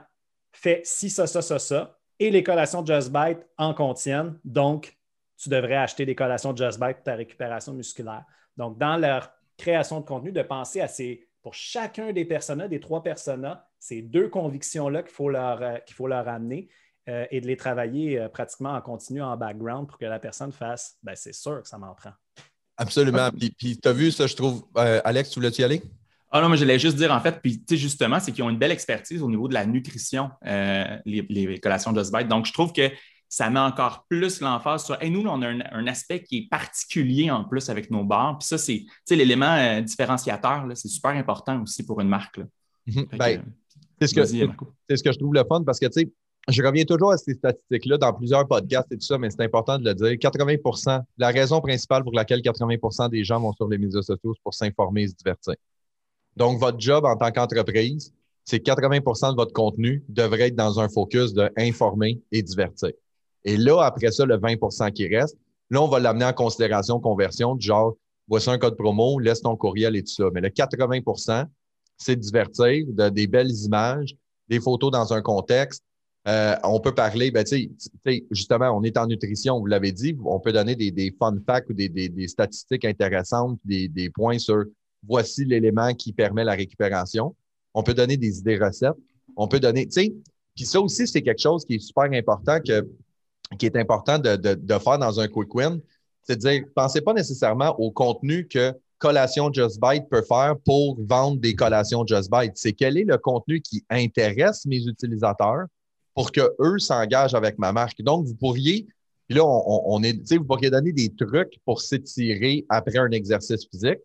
[0.51, 4.39] fait si ça, ça, ça, ça, et les collations Just Bite en contiennent.
[4.45, 4.95] Donc,
[5.43, 8.23] tu devrais acheter des collations Just Bite pour ta récupération musculaire.
[8.57, 12.79] Donc, dans leur création de contenu, de penser à ces, pour chacun des personas, des
[12.79, 16.69] trois personas, ces deux convictions-là qu'il faut, leur, euh, qu'il faut leur amener
[17.09, 20.51] euh, et de les travailler euh, pratiquement en continu, en background pour que la personne
[20.51, 22.13] fasse, ben, c'est sûr que ça m'en prend.
[22.77, 23.29] Absolument.
[23.31, 24.65] Puis, tu as vu ça, je trouve.
[24.75, 25.83] Alex, tu voulais-y aller?
[26.35, 28.43] Ah non, mais je voulais juste dire, en fait, puis tu sais, justement, c'est qu'ils
[28.43, 32.27] ont une belle expertise au niveau de la nutrition, euh, les, collations de Bite.
[32.27, 32.89] Donc, je trouve que
[33.33, 35.01] ça met encore plus l'emphase sur.
[35.01, 38.37] Et nous, on a un, aspect qui est particulier en plus avec nos bars.
[38.37, 40.67] Puis ça, c'est l'élément euh, différenciateur.
[40.75, 42.39] C'est super important aussi pour une marque.
[42.85, 43.07] Mhm.
[43.17, 43.43] Ben,
[43.99, 46.11] c'est ce, que, ce que je trouve le fun parce que, tu sais,
[46.47, 49.79] je reviens toujours à ces statistiques-là dans plusieurs podcasts et tout ça, mais c'est important
[49.79, 50.11] de le dire.
[50.11, 54.43] 80% la raison principale pour laquelle 80% des gens vont sur les médias sociaux, c'est
[54.43, 55.55] pour s'informer et se divertir.
[56.37, 58.13] Donc, votre job en tant qu'entreprise,
[58.45, 62.91] c'est 80% de votre contenu devrait être dans un focus de informer et divertir.
[63.45, 65.37] Et là, après ça, le 20% qui reste,
[65.69, 67.95] là, on va l'amener en considération conversion du genre,
[68.27, 70.25] voici un code promo, laisse ton courriel et tout ça.
[70.33, 71.45] Mais le 80%
[71.97, 74.15] c'est divertir, de, des belles images,
[74.49, 75.83] des photos dans un contexte.
[76.27, 77.69] Euh, on peut parler, ben, tu
[78.05, 81.69] sais, justement, on est en nutrition, vous l'avez dit, on peut donner des, fun facts
[81.69, 84.63] ou des, des, statistiques intéressantes, des, des points sur
[85.05, 87.35] voici l'élément qui permet la récupération.
[87.73, 88.95] On peut donner des idées recettes.
[89.35, 90.13] On peut donner, tu sais,
[90.55, 92.87] puis ça aussi, c'est quelque chose qui est super important, que,
[93.57, 95.79] qui est important de, de, faire dans un quick win.
[96.23, 100.97] C'est de dire, pensez pas nécessairement au contenu que Collation Just Bite peut faire pour
[101.01, 102.53] vendre des collations Just Bite.
[102.55, 105.65] C'est quel est le contenu qui intéresse mes utilisateurs
[106.13, 108.01] pour qu'eux s'engagent avec ma marque.
[108.01, 108.87] Donc, vous pourriez,
[109.27, 113.65] puis là, on, on est, vous pourriez donner des trucs pour s'étirer après un exercice
[113.69, 113.99] physique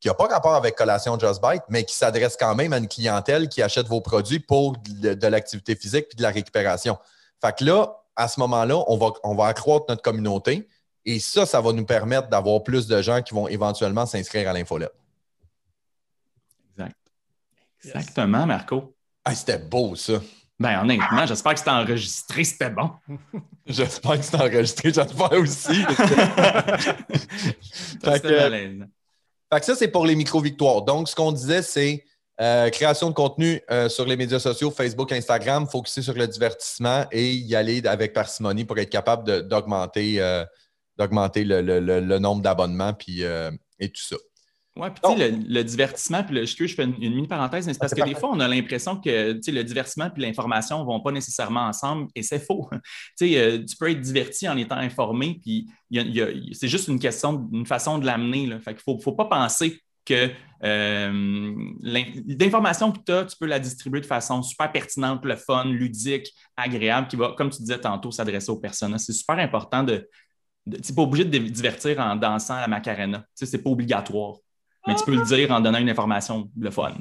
[0.00, 2.88] qui n'a pas rapport avec Collation Just Bite, mais qui s'adresse quand même à une
[2.88, 6.96] clientèle qui achète vos produits pour de, l'activité physique et de la récupération.
[7.42, 10.68] Fait que là, à ce moment-là, on va, on va accroître notre communauté
[11.06, 14.52] et ça, ça va nous permettre d'avoir plus de gens qui vont éventuellement s'inscrire à
[14.52, 14.92] l'infolette.
[16.72, 16.96] Exact.
[17.82, 18.94] Exactement, Marco.
[19.32, 20.20] c'était beau, ça.
[20.58, 22.90] Ben, honnêtement, j'espère que c'était enregistré, c'était bon.
[23.66, 25.82] j'espère que c'était enregistré, j'espère aussi.
[28.04, 28.50] fait que,
[29.50, 30.82] fait que ça, c'est pour les micro-victoires.
[30.82, 32.04] Donc, ce qu'on disait, c'est
[32.40, 37.04] euh, création de contenu euh, sur les médias sociaux, Facebook, Instagram, focuser sur le divertissement
[37.12, 40.46] et y aller avec parcimonie pour être capable d'augmenter euh,
[40.96, 42.96] le, nombre d'abonnements
[43.78, 44.16] et tout ça.
[44.76, 47.78] Oui, puis tu sais, le, divertissement, puis je, je fais une, mini parenthèse, mais c'est
[47.78, 51.12] parce que des fois, on a l'impression que le divertissement et l'information ne vont pas
[51.12, 52.70] nécessairement ensemble, et c'est faux.
[53.18, 55.66] tu sais, tu peux être diverti en étant informé, puis
[56.54, 58.48] c'est juste une question, une façon de l'amener.
[58.60, 60.30] Fait qu'il ne faut, pas penser que
[60.62, 65.64] euh, l'information que tu as, tu peux la distribuer de façon super pertinente, le fun,
[65.64, 68.98] ludique, agréable, qui va, comme tu disais tantôt, s'adresser aux personnes.
[68.98, 70.08] C'est super important de.
[70.70, 73.24] tu n'es pas obligé de divertir en dansant à la Macarena.
[73.34, 74.36] Ce n'est pas obligatoire
[74.86, 76.94] mais tu peux le dire en donnant une information le fun.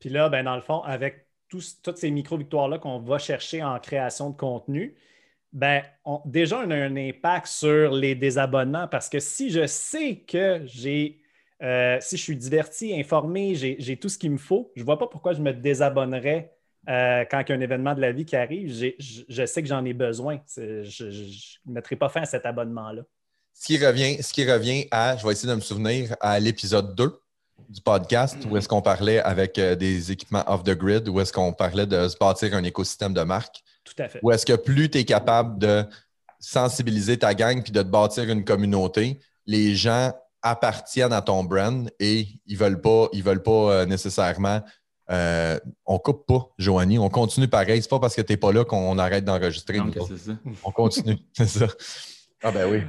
[0.00, 4.30] Puis là, ben, dans le fond, avec toutes ces micro-victoires-là qu'on va chercher en création
[4.30, 4.96] de contenu,
[5.52, 5.82] ben,
[6.24, 11.22] déjà, on a un impact sur les désabonnements parce que si je sais que j'ai,
[11.62, 14.98] euh, si je suis diverti, informé, j'ai tout ce qu'il me faut, je ne vois
[14.98, 16.52] pas pourquoi je me désabonnerais
[16.88, 18.72] euh, quand il y a un événement de la vie qui arrive.
[18.98, 20.40] Je, sais que j'en ai besoin.
[20.56, 21.04] Je
[21.66, 23.02] ne mettrai pas fin à cet abonnement-là.
[23.54, 26.94] Ce qui revient, ce qui revient à, je vais essayer de me souvenir, à l'épisode
[26.96, 27.20] 2
[27.68, 31.32] du podcast où est-ce qu'on parlait avec euh, des équipements off the grid, où est-ce
[31.32, 33.62] qu'on parlait de se bâtir un écosystème de marque.
[33.84, 34.18] Tout à fait.
[34.22, 35.84] Où est-ce que plus tu es capable de
[36.40, 40.12] sensibiliser ta gang puis de te bâtir une communauté, les gens
[40.44, 44.60] appartiennent à ton brand et ils veulent pas, ils veulent pas euh, nécessairement.
[45.10, 46.98] Euh, on coupe pas, Joanie.
[46.98, 47.82] On continue pareil.
[47.82, 49.80] C'est pas parce que tu n'es pas là qu'on arrête d'enregistrer.
[50.62, 51.66] On continue, c'est ça.
[52.46, 52.82] Ah ben oui,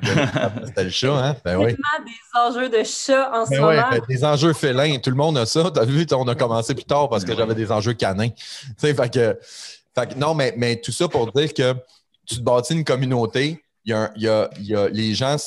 [0.65, 1.35] c'était le chat, hein?
[1.45, 1.77] Ben oui.
[2.05, 3.89] des enjeux de chat en ben ce moment.
[3.89, 5.71] Ben, des enjeux félins, tout le monde a ça.
[5.71, 8.27] Tu as vu, on a commencé plus tard parce que j'avais des enjeux canins.
[8.27, 9.39] Tu sais, fait que,
[10.17, 11.73] non, mais, mais tout ça pour dire que
[12.25, 15.13] tu te bâtis une communauté, il y a, il y a, il y a les
[15.13, 15.37] gens,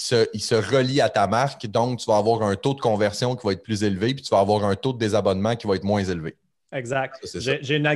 [0.00, 3.36] se, ils, se, relient à ta marque, donc tu vas avoir un taux de conversion
[3.36, 5.76] qui va être plus élevé, puis tu vas avoir un taux de désabonnement qui va
[5.76, 6.36] être moins élevé.
[6.72, 7.18] Exact.
[7.34, 7.86] J'ai une,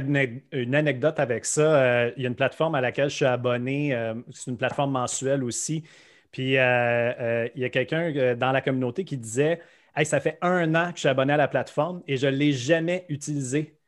[0.74, 1.62] anecdote avec ça.
[1.62, 3.94] Euh, il y a une plateforme à laquelle je suis abonné.
[3.94, 5.84] Euh, c'est une plateforme mensuelle aussi.
[6.32, 9.60] Puis euh, il y a quelqu'un dans la communauté qui disait
[9.94, 12.32] Hey, ça fait un an que je suis abonné à la plateforme et je ne
[12.32, 13.78] l'ai jamais utilisé.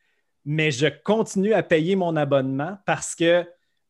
[0.44, 3.44] Mais je continue à payer mon abonnement parce que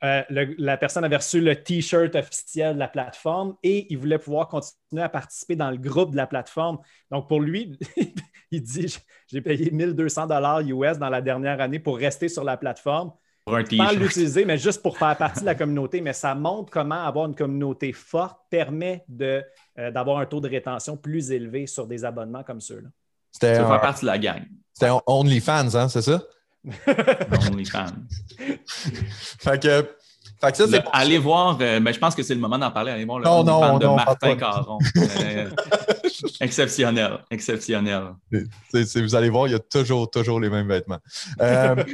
[0.05, 4.49] euh, la personne avait reçu le T-shirt officiel de la plateforme et il voulait pouvoir
[4.49, 6.79] continuer à participer dans le groupe de la plateforme.
[7.11, 7.79] Donc, pour lui,
[8.51, 8.95] il dit
[9.29, 13.13] J'ai payé 1200 dollars US dans la dernière année pour rester sur la plateforme.
[13.47, 16.01] Pour un Pas l'utiliser, mais juste pour faire partie de la communauté.
[16.01, 19.43] Mais ça montre comment avoir une communauté forte permet euh,
[19.93, 22.89] d'avoir un taux de rétention plus élevé sur des abonnements comme ceux-là.
[23.31, 24.43] C'était faire partie de la gang.
[24.73, 26.23] C'était OnlyFans, hein, c'est ça?
[27.51, 27.93] OnlyFans.
[29.39, 29.97] fait que
[30.93, 32.93] allez voir, euh, ben, je pense que c'est le moment d'en parler.
[32.93, 34.79] Allez voir le non, non, de Martin Caron.
[35.21, 35.51] Euh,
[36.41, 38.15] exceptionnel, exceptionnel.
[38.73, 40.99] vous allez voir, il y a toujours, toujours les mêmes vêtements.
[41.41, 41.77] Euh,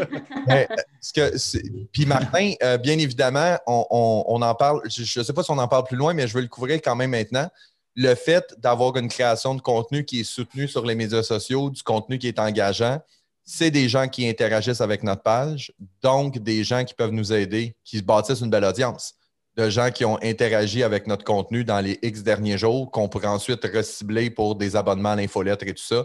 [1.92, 5.84] puis Martin, bien évidemment, on, en parle, je ne sais pas si on en parle
[5.84, 7.48] plus loin, mais je veux le couvrir quand même maintenant.
[7.96, 11.82] Le fait d'avoir une création de contenu qui est soutenue sur les médias sociaux, du
[11.82, 13.00] contenu qui est engageant,
[13.44, 17.76] c'est des gens qui interagissent avec notre page, donc des gens qui peuvent nous aider,
[17.84, 19.14] qui se bâtissent une belle audience,
[19.56, 23.26] de gens qui ont interagi avec notre contenu dans les X derniers jours, qu'on pourrait
[23.26, 26.04] ensuite recibler pour des abonnements à l'infolettre et tout ça.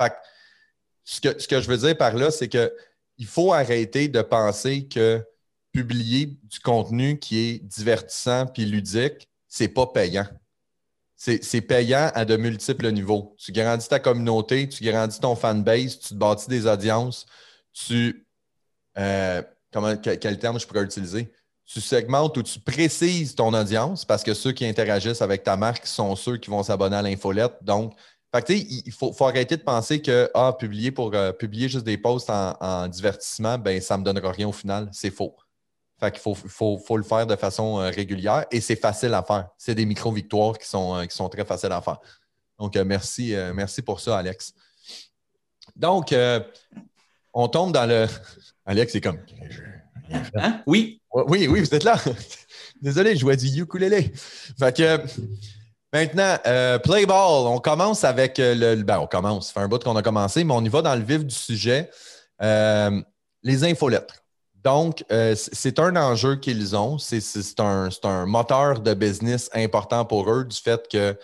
[0.00, 0.12] Fait
[1.04, 4.86] ce, que, ce que je veux dire par là, c'est qu'il faut arrêter de penser
[4.86, 5.24] que
[5.72, 10.26] publier du contenu qui est divertissant puis ludique, c'est pas payant
[11.20, 13.34] c'est payant à de multiples niveaux.
[13.38, 17.26] Tu grandis ta communauté, tu grandis ton fanbase, tu te bâtis des audiences,
[17.72, 18.26] tu.
[18.98, 21.30] Euh, comment, quel, terme je pourrais utiliser?
[21.66, 25.86] Tu segmentes ou tu précises ton audience parce que ceux qui interagissent avec ta marque
[25.86, 27.52] sont ceux qui vont s'abonner à l'infolette.
[27.60, 27.94] Donc,
[28.48, 32.56] il faut, arrêter de penser que ah, publier pour euh, publier juste des posts en,
[32.60, 34.88] en divertissement, ben, ça ne me donnera rien au final.
[34.92, 35.36] C'est faux.
[36.00, 36.34] Fait qu'il faut,
[36.78, 39.48] faut, le faire de façon euh, régulière et c'est facile à faire.
[39.58, 41.98] C'est des micro-victoires qui sont, euh, qui sont très faciles à faire.
[42.58, 44.54] Donc, euh, merci, merci pour ça, Alex.
[45.76, 46.14] Donc,
[47.34, 48.06] on tombe dans le.
[48.66, 49.18] Alex, c'est comme.
[50.34, 50.62] Hein?
[50.66, 51.02] Oui.
[51.12, 51.96] Oui, oui, vous êtes là.
[52.82, 54.12] Désolé, je vois du ukulélé.
[54.58, 55.00] Fait que.
[55.92, 56.36] Maintenant,
[56.82, 57.46] play ball.
[57.46, 58.76] On commence avec le.
[58.76, 59.48] Ben, on commence.
[59.48, 61.34] Ça fait un bout qu'on a commencé, mais on y va dans le vif du
[61.34, 61.90] sujet.
[62.40, 64.19] les infolettres.
[64.62, 66.98] Donc, euh, c'est un enjeu qu'ils ont.
[66.98, 71.18] C'est un, moteur de business important pour eux du fait que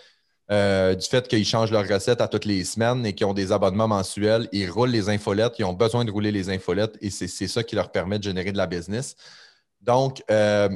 [0.49, 3.51] euh, du fait qu'ils changent leurs recettes à toutes les semaines et qu'ils ont des
[3.51, 4.47] abonnements mensuels.
[4.53, 7.75] Ils roulent les infolettes, ils ont besoin de rouler les infolettes et c'est ça qui
[7.75, 9.15] leur permet de générer de la business.
[9.81, 10.69] Donc, euh,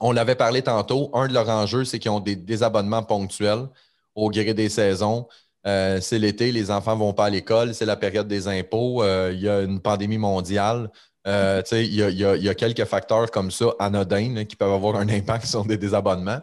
[0.00, 3.68] on l'avait parlé tantôt, un de leurs enjeux, c'est qu'ils ont des, abonnements ponctuels
[4.14, 5.28] au gré des saisons.
[5.64, 9.40] c'est l'été, les enfants ne vont pas à l'école, c'est la période des impôts, il
[9.40, 10.90] y a une pandémie mondiale.
[11.28, 15.64] Euh, il y, a quelques facteurs comme ça, anodins, qui peuvent avoir un impact sur
[15.64, 16.40] des désabonnements.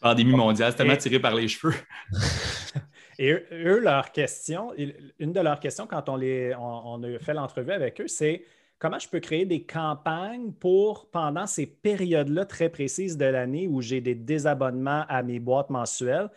[0.00, 1.74] Pandémie mondiale, c'est tellement tiré par les cheveux.
[3.18, 4.72] Et eux, leur question,
[5.18, 8.42] une de leurs questions quand on, les, on, a fait l'entrevue avec eux, c'est
[8.78, 13.82] comment je peux créer des campagnes pour, pendant ces périodes-là très précises de l'année où
[13.82, 16.30] j'ai des désabonnements à mes boîtes mensuelles,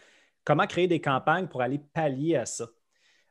[0.43, 2.67] comment créer des campagnes pour aller pallier à ça?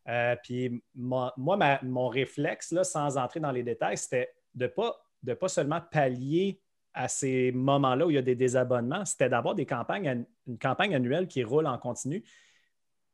[0.08, 5.04] Euh, puis moi, mon réflexe, là, sans entrer dans les détails, c'était de ne pas,
[5.22, 6.60] de pas seulement pallier
[6.94, 10.94] à ces moments-là où il y a des désabonnements, c'était d'avoir des campagnes, une campagne
[10.94, 12.24] annuelle qui roule en continu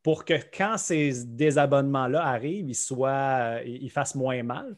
[0.02, 4.76] pour que quand ces désabonnements-là arrivent, ils, soient, ils fassent moins mal.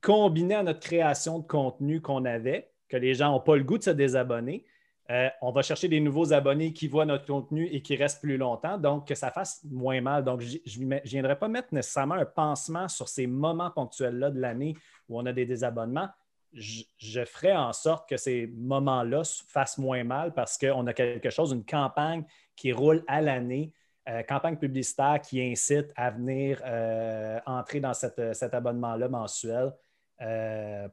[0.00, 3.78] Combiné à notre création de contenu qu'on avait, que les gens n'ont pas le goût
[3.78, 4.64] de se désabonner,
[5.10, 8.36] euh, on va chercher des nouveaux abonnés qui voient notre contenu et qui restent plus
[8.36, 10.22] longtemps, donc que ça fasse moins mal.
[10.22, 14.76] Donc, je ne viendrai pas mettre nécessairement un pansement sur ces moments ponctuels-là de l'année
[15.10, 16.08] où on a des désabonnements.
[16.52, 21.52] Je, ferai en sorte que ces moments-là fassent moins mal parce qu'on a quelque chose,
[21.52, 22.24] une campagne
[22.56, 23.72] qui roule à l'année,
[24.08, 29.72] euh, campagne publicitaire qui incite à venir euh, entrer dans cet abonnement-là mensuel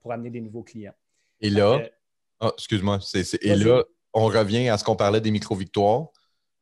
[0.02, 0.94] pour amener des nouveaux clients.
[1.42, 1.82] Et là,
[2.40, 3.00] ah, excuse-moi,
[3.42, 6.08] et là, on revient à ce qu'on parlait des micro-victoires,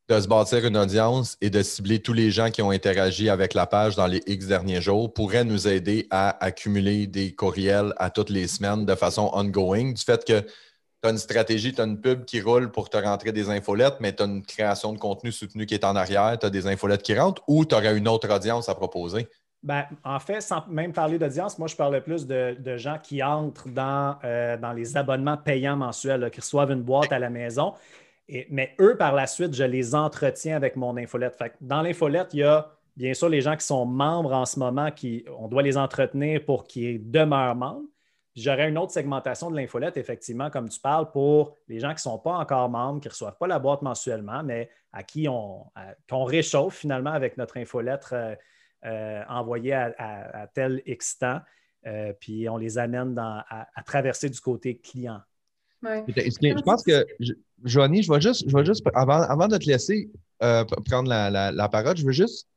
[0.08, 3.56] de se bâtir une audience et de cibler tous les gens qui ont interagi avec
[3.56, 8.12] la page dans les X derniers jours pourrait nous aider à accumuler des courriels à
[8.12, 9.94] toutes les semaines de façon ongoing.
[9.94, 12.98] Du fait que tu as une stratégie, tu as une pub qui roule pour te
[12.98, 16.38] rentrer des infolettes, mais tu as une création de contenu soutenu qui est en arrière,
[16.40, 19.28] tu as des infolettes qui rentrent ou tu aurais une autre audience à proposer?
[19.64, 23.70] Ben, en fait, sans même parler d'audience, moi, je parle plus de, gens qui entrent
[23.70, 27.74] dans, euh, dans, les abonnements payants mensuels, qui reçoivent une boîte à la maison.
[28.50, 31.38] Mais eux, par la suite, je les entretiens avec mon infolette.
[31.62, 34.90] dans l'infolette, il y a bien sûr les gens qui sont membres en ce moment,
[34.92, 37.88] qui, on doit les entretenir pour qu'ils demeurent membres.
[38.36, 42.00] J'aurais une autre segmentation de l'infolette, effectivement, comme tu parles, pour les gens qui ne
[42.00, 45.72] sont pas encore membres, qui ne reçoivent pas la boîte mensuellement, mais à qui on,
[46.12, 48.14] réchauffe finalement avec notre infolettre.
[48.14, 48.36] Euh,
[48.86, 51.40] euh, envoyés à, tel extant,
[51.88, 55.22] euh, puis on les amène à, traverser du côté client.
[55.84, 57.06] Je pense que,
[57.64, 60.10] Joanie, je vais juste, je juste avant, de te laisser
[60.44, 62.48] euh, prendre la, parole, je veux juste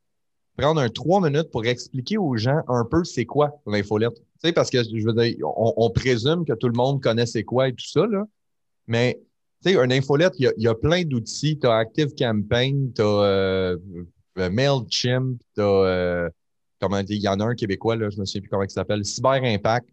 [0.56, 4.14] prendre un trois minutes pour expliquer aux gens un peu c'est quoi l'infolette.
[4.14, 7.44] Tu sais, parce que je veux dire, on, présume que tout le monde connaît c'est
[7.44, 8.24] quoi et tout ça, là.
[8.86, 9.20] Mais
[9.62, 11.58] tu sais, un infolette, il y, a, plein d'outils.
[11.58, 13.76] Tu as ActiveCampaign, tu as euh,
[14.36, 16.28] MailChimp, tu euh,
[16.80, 18.62] comment dire, il y en a un québécois, là, je ne me souviens plus comment
[18.62, 19.88] il s'appelle, Cyber Impact.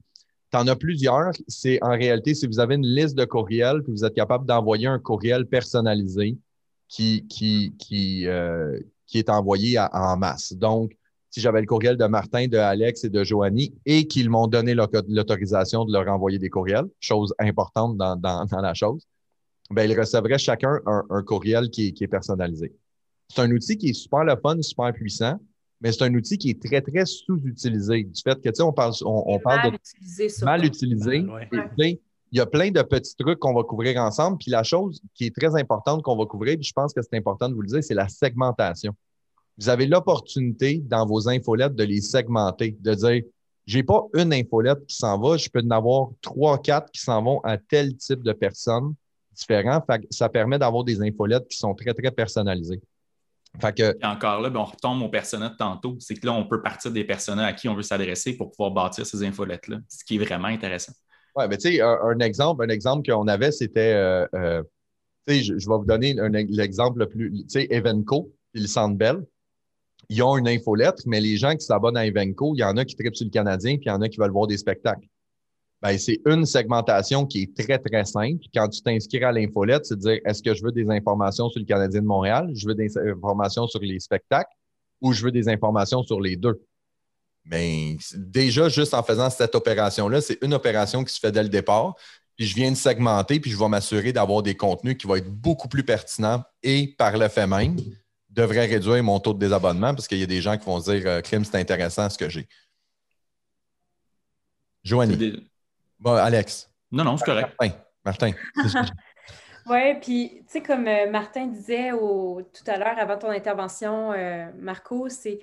[0.51, 1.31] Tu en as plusieurs.
[1.47, 4.88] C'est en réalité, si vous avez une liste de courriels, puis vous êtes capable d'envoyer
[4.88, 6.38] un courriel personnalisé
[6.88, 10.53] qui, qui, qui, euh, qui est envoyé en masse.
[10.53, 10.95] Donc,
[11.36, 14.73] si j'avais le courriel de Martin, de Alex et de Joanie et qu'ils m'ont donné
[14.73, 19.05] l'autorisation de leur envoyer des courriels, chose importante dans, dans, la chose,
[19.69, 22.73] ben, ils recevraient chacun un, un courriel qui, qui est personnalisé.
[23.27, 25.38] C'est un outil qui est super le fun, super puissant,
[25.86, 28.06] mais c'est un outil qui est très, très sous-utilisé.
[28.06, 31.24] Du fait que, tu sais, on parle, on, parle de utilisé, mal utilisé.
[31.78, 32.00] Il
[32.39, 34.39] y a plein de petits trucs qu'on va couvrir ensemble.
[34.39, 37.15] Puis la chose qui est très importante qu'on va couvrir, puis je pense que c'est
[37.15, 38.95] important de vous le dire, c'est la segmentation.
[39.60, 43.21] Vous avez l'opportunité dans vos infolettes de les segmenter, de dire
[43.67, 47.21] j'ai pas une infolette qui s'en va, je peux en avoir trois, quatre qui s'en
[47.21, 48.95] vont à tel type de personnes
[49.36, 49.86] différents.
[50.10, 52.82] ça permet d'avoir des infolettes qui sont très, très personnalisées.
[53.77, 55.95] Et encore là, ben, on retombe au persona de tantôt.
[55.99, 58.71] C'est que là, on peut partir des personas à qui on veut s'adresser pour pouvoir
[58.71, 60.93] bâtir ces infolettes-là, ce qui est vraiment intéressant.
[61.35, 64.63] Oui, mais tu sais, un, exemple, un exemple qu'on avait, c'était, euh, euh,
[65.27, 66.15] tu sais, je, vais vous donner
[66.49, 69.25] l'exemple le plus, tu sais, Evenco et le Centre Bell.
[70.09, 72.85] Ils ont une infolettre, mais les gens qui s'abonnent à Evenco, il y en a
[72.85, 75.07] qui tripent sur le Canadien, puis il y en a qui veulent voir des spectacles.
[75.81, 78.43] Ben, c'est une segmentation qui est très, très simple.
[78.53, 81.59] Quand tu t'inscris à l'infolette, c'est de dire est-ce que je veux des informations sur
[81.59, 84.55] le Canadien de Montréal, je veux des informations sur les spectacles?
[85.01, 86.59] Ou je veux des informations sur les deux?
[87.43, 91.43] Mais ben, déjà, juste en faisant cette opération-là, c'est une opération qui se fait dès
[91.43, 91.95] le départ.
[92.35, 95.29] Puis je viens de segmenter, puis je vais m'assurer d'avoir des contenus qui vont être
[95.29, 97.77] beaucoup plus pertinents et par le fait même,
[98.29, 100.91] devrait réduire mon taux de désabonnement parce qu'il y a des gens qui vont se
[100.91, 102.47] dire euh, Crime, c'est intéressant ce que j'ai.
[104.83, 105.47] Joanie.
[105.99, 106.69] Bon, Alex.
[106.91, 107.55] Non, non, c'est correct.
[108.05, 108.31] Martin.
[109.65, 114.45] oui, puis tu sais, comme euh, Martin disait tout à l'heure avant ton intervention, euh,
[114.58, 115.39] Marco, c'est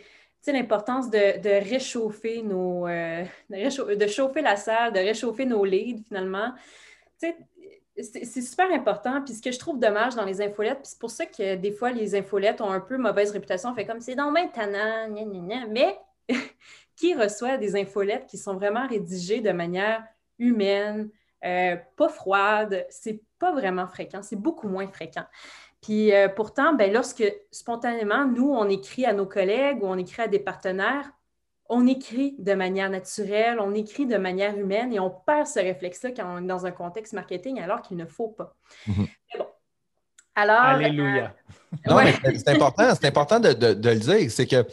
[0.47, 2.87] l'importance de, réchauffer nos.
[2.87, 6.53] Euh, de, chauffer la salle, de réchauffer nos leads finalement.
[7.19, 9.23] C'est super important.
[9.23, 11.73] Puis ce que je trouve dommage dans les infolettes, puis c'est pour ça que des
[11.73, 15.09] fois les infolettes ont un peu mauvaise réputation, on fait comme c'est dans maintenant,
[15.69, 15.99] mais
[16.97, 20.03] qui reçoit des infolettes qui sont vraiment rédigées de manière
[20.39, 21.11] humaine,
[21.45, 25.25] euh, pas froide, c'est pas vraiment fréquent, c'est beaucoup moins fréquent.
[25.81, 30.23] Puis euh, pourtant, ben, lorsque spontanément, nous, on écrit à nos collègues ou on écrit
[30.23, 31.11] à des partenaires,
[31.69, 36.11] on écrit de manière naturelle, on écrit de manière humaine et on perd ce réflexe-là
[36.13, 38.55] quand on est dans un contexte marketing alors qu'il ne faut pas.
[38.87, 39.07] Mhm.
[39.39, 39.47] bon.
[40.35, 41.35] Alors, Alléluia.
[41.89, 44.31] Euh, c'est important, c'est important de, le dire.
[44.31, 44.67] C'est que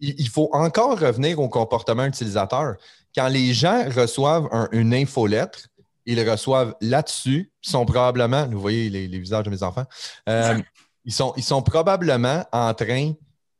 [0.00, 2.76] il faut encore revenir au comportement utilisateur.
[3.14, 5.68] Quand les gens reçoivent une infolettre,
[6.06, 9.84] ils reçoivent là-dessus, ils sont probablement, vous voyez les, visages de mes enfants,
[10.28, 10.58] euh,
[11.04, 13.12] ils, sont, ils sont probablement en train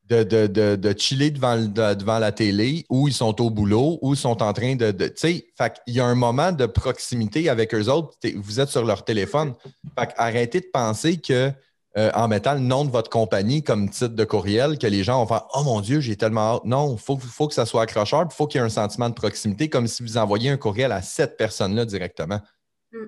[0.08, 4.42] de, de, chiller devant, devant la télé ou ils sont au boulot ou ils sont
[4.42, 4.90] en train de.
[4.90, 5.46] tu sais,
[5.86, 8.16] il y a un moment de proximité avec eux autres.
[8.36, 9.52] Vous êtes sur leur téléphone.
[9.98, 11.52] Fait arrêtez de penser que
[11.96, 15.20] euh, en mettant le nom de votre compagnie comme titre de courriel, que les gens
[15.20, 16.64] vont faire Oh mon Dieu, j'ai tellement hâte.
[16.64, 19.08] Non, il faut, faut, que ça soit accrocheur, il faut qu'il y ait un sentiment
[19.08, 22.40] de proximité, comme si vous envoyiez un courriel à cette personne-là directement.
[22.92, 23.06] Hmm.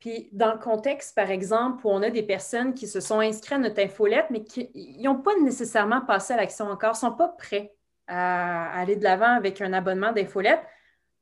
[0.00, 3.52] Puis, dans le contexte, par exemple, où on a des personnes qui se sont inscrites
[3.52, 7.28] à notre infolette, mais qui n'ont pas nécessairement passé à l'action encore, ne sont pas
[7.28, 7.72] prêts
[8.08, 10.60] à aller de l'avant avec un abonnement d'infolette,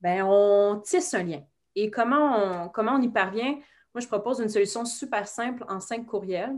[0.01, 1.43] ben on tisse un lien.
[1.77, 3.55] Et comment on y parvient?
[3.95, 6.57] Moi, je propose une solution super simple en cinq courriels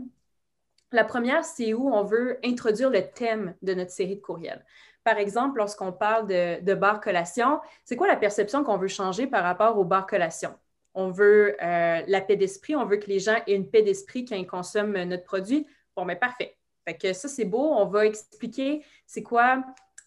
[0.93, 4.63] la première, c'est où on veut introduire le thème de notre série de courriels.
[5.03, 9.27] Par exemple, lorsqu'on parle de, de bar collation, c'est quoi la perception qu'on veut changer
[9.27, 10.53] par rapport au bar collation?
[10.93, 14.23] On veut euh, la paix d'esprit, on veut que les gens aient une paix d'esprit
[14.23, 15.67] quand ils consomment notre produit.
[15.95, 16.55] Bon, mais parfait.
[16.85, 17.73] Fait que ça, c'est beau.
[17.73, 19.63] On va expliquer c'est quoi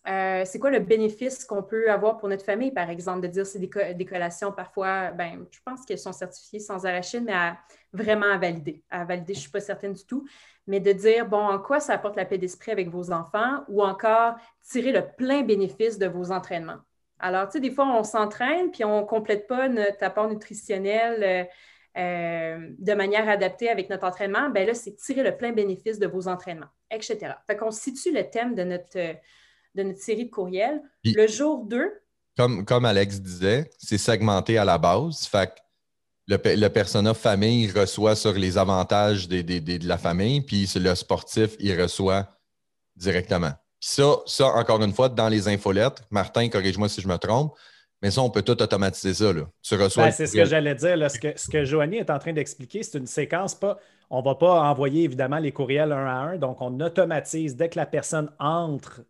[0.08, 3.46] euh, c'est quoi le bénéfice qu'on peut avoir pour notre famille, par exemple, de dire
[3.46, 7.34] c'est des, collations parfois, ben, je pense qu'elles sont certifiées sans arachide, mais
[7.92, 8.84] vraiment à valider.
[8.88, 10.24] À valider, je ne suis pas certaine du tout,
[10.66, 13.82] mais de dire, bon, en quoi ça apporte la paix d'esprit avec vos enfants ou
[13.82, 16.78] encore tirer le plein bénéfice de vos entraînements?
[17.18, 21.22] Alors, tu sais, des fois, on s'entraîne puis on ne complète pas notre apport nutritionnel.
[21.22, 21.50] Euh,
[21.96, 26.06] euh, de manière adaptée avec notre entraînement, ben là, c'est tirer le plein bénéfice de
[26.06, 27.32] vos entraînements, etc.
[27.46, 29.16] Fait qu'on situe le thème de notre,
[29.76, 30.82] de notre série de courriels.
[31.04, 31.92] le jour 2.
[32.36, 35.26] Comme, comme Alex disait, c'est segmenté à la base.
[35.26, 35.52] Fait
[36.26, 41.80] le, le persona famille reçoit sur les avantages de la famille, puis le sportif, il
[41.80, 42.26] reçoit
[42.96, 43.52] directement.
[43.80, 47.54] Puis ça, ça, encore une fois, dans les infolettes, Martin, corrige-moi si je me trompe,
[48.02, 49.32] mais ça, on peut tout automatiser ça.
[49.32, 49.42] Là.
[49.62, 50.04] Tu reçois.
[50.06, 51.10] Ben, c'est ce que j'allais dire.
[51.10, 53.78] Ce que, ce que Joanie est en train d'expliquer, c'est une séquence pas.
[54.10, 56.36] On ne va pas envoyer évidemment les courriels un à un.
[56.36, 59.02] Donc, on automatise dès que la personne entre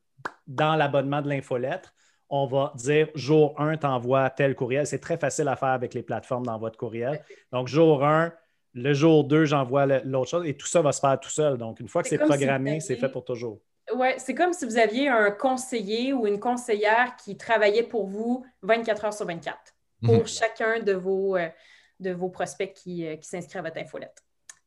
[0.46, 1.94] dans l'abonnement de l'infolettre,
[2.28, 4.86] on va dire jour 1, t'envoies tel courriel.
[4.86, 7.22] C'est très facile à faire avec les plateformes d'envoi de courriel.
[7.52, 8.32] Donc, jour 1,
[8.74, 11.56] le jour 2, j'envoie l'autre chose et tout ça va se faire tout seul.
[11.56, 13.60] Donc, une fois que c'est programmé, c'est fait pour toujours.
[13.94, 18.44] Oui, c'est comme si vous aviez un conseiller ou une conseillère qui travaillait pour vous
[18.62, 19.56] 24 heures sur 24
[20.02, 20.26] pour mhm.
[20.26, 21.48] chacun de vos, euh,
[22.00, 24.24] de vos prospects qui, euh, qui s'inscrivent à votre infolette.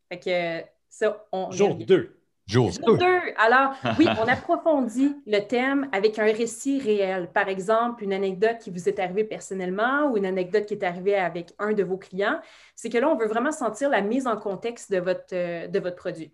[0.07, 1.51] Fait que ça, on.
[1.51, 2.18] Jour 2.
[2.49, 3.05] Jour 2.
[3.37, 7.29] Alors, oui, on approfondit le thème avec un récit réel.
[7.31, 11.15] Par exemple, une anecdote qui vous est arrivée personnellement ou une anecdote qui est arrivée
[11.15, 12.41] avec un de vos clients.
[12.75, 15.79] C'est que là, on veut vraiment sentir la mise en contexte de votre, euh, de
[15.79, 16.33] votre produit.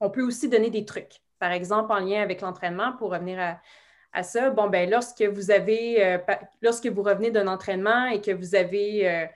[0.00, 1.22] On peut aussi donner des trucs.
[1.38, 3.58] Par exemple, en lien avec l'entraînement, pour revenir
[4.12, 6.18] à, ça, bon, ben lorsque vous avez, euh,
[6.60, 9.26] lorsque vous revenez d'un entraînement et que vous avez euh,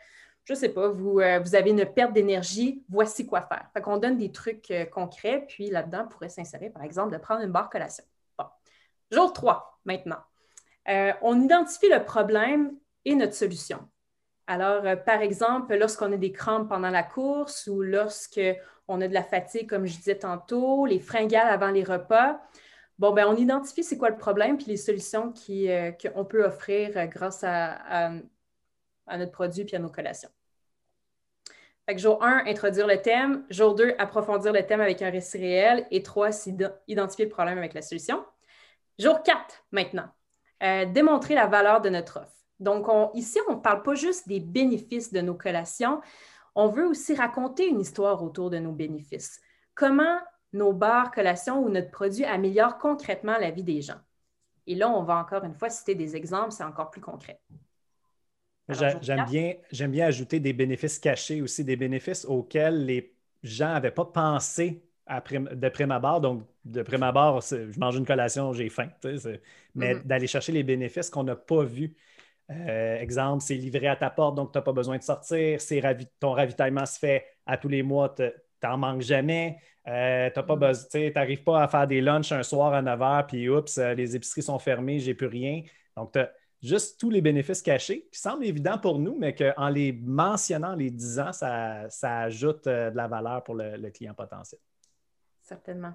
[0.44, 3.68] je ne sais pas, vous, euh, vous avez une perte d'énergie, voici quoi faire.
[3.72, 7.42] Fait qu'on donne des trucs euh, concrets, puis là-dedans, pourrait s'insérer, par exemple, de prendre
[7.42, 8.05] une barre collation.
[8.38, 8.46] Bon.
[9.11, 10.18] Jour 3, maintenant.
[10.88, 12.72] Euh, on identifie le problème
[13.05, 13.88] et notre solution.
[14.46, 19.22] Alors, par exemple, lorsqu'on a des crampes pendant la course ou lorsqu'on a de la
[19.22, 22.40] fatigue, comme je disais tantôt, les fringales avant les repas,
[22.98, 27.44] bon, ben, on identifie c'est quoi le problème puis les solutions qu'on peut offrir grâce
[27.44, 28.11] à,
[29.16, 30.31] notre produit puis à nos collations
[31.99, 33.44] jour 1, introduire le thème.
[33.51, 35.87] Jour 2, approfondir le thème avec un récit réel.
[35.90, 36.31] Et 3,
[36.88, 38.25] identifier le problème avec la solution.
[38.99, 40.09] Jour 4, maintenant,
[40.62, 42.33] euh, démontrer la valeur de notre offre.
[42.59, 46.03] Donc, ici, on ne parle pas juste des bénéfices de nos collations,
[46.55, 49.40] on veut aussi raconter une histoire autour de nos bénéfices.
[49.75, 50.18] Comment
[50.53, 54.01] nos bars, collations ou notre produit améliorent concrètement la vie des gens.
[54.66, 57.40] Et là, on va encore une fois citer des exemples, c'est encore plus concret.
[58.68, 59.55] J'aime bien,
[59.88, 65.68] bien ajouter des bénéfices cachés aussi, des bénéfices auxquels les gens n'avaient pas pensé de
[65.68, 66.20] prime abord.
[66.20, 68.88] Donc, de prime abord, je mange une collation, j'ai faim.
[69.74, 70.07] Mais mm-hmm.
[70.07, 71.95] d'aller chercher les bénéfices qu'on n'a pas vus.
[72.51, 75.59] Euh, exemple, c'est livré à ta porte, donc tu n'as pas besoin de sortir.
[76.18, 78.24] ton ravitaillement se fait à tous les mois, tu
[78.62, 79.57] n'en manques jamais.
[79.87, 81.45] Euh, tu n'arrives mm-hmm.
[81.45, 84.43] pas à faire des lunchs un soir à 9 h, puis oups, euh, les épiceries
[84.43, 85.62] sont fermées, j'ai plus rien.
[85.97, 86.16] Donc,
[86.62, 90.90] juste tous les bénéfices cachés, qui semblent évidents pour nous, mais qu'en les mentionnant, les
[90.90, 94.61] disant, ça, ajoute euh, de la valeur pour le, le client potentiel.
[95.42, 95.94] Certainement.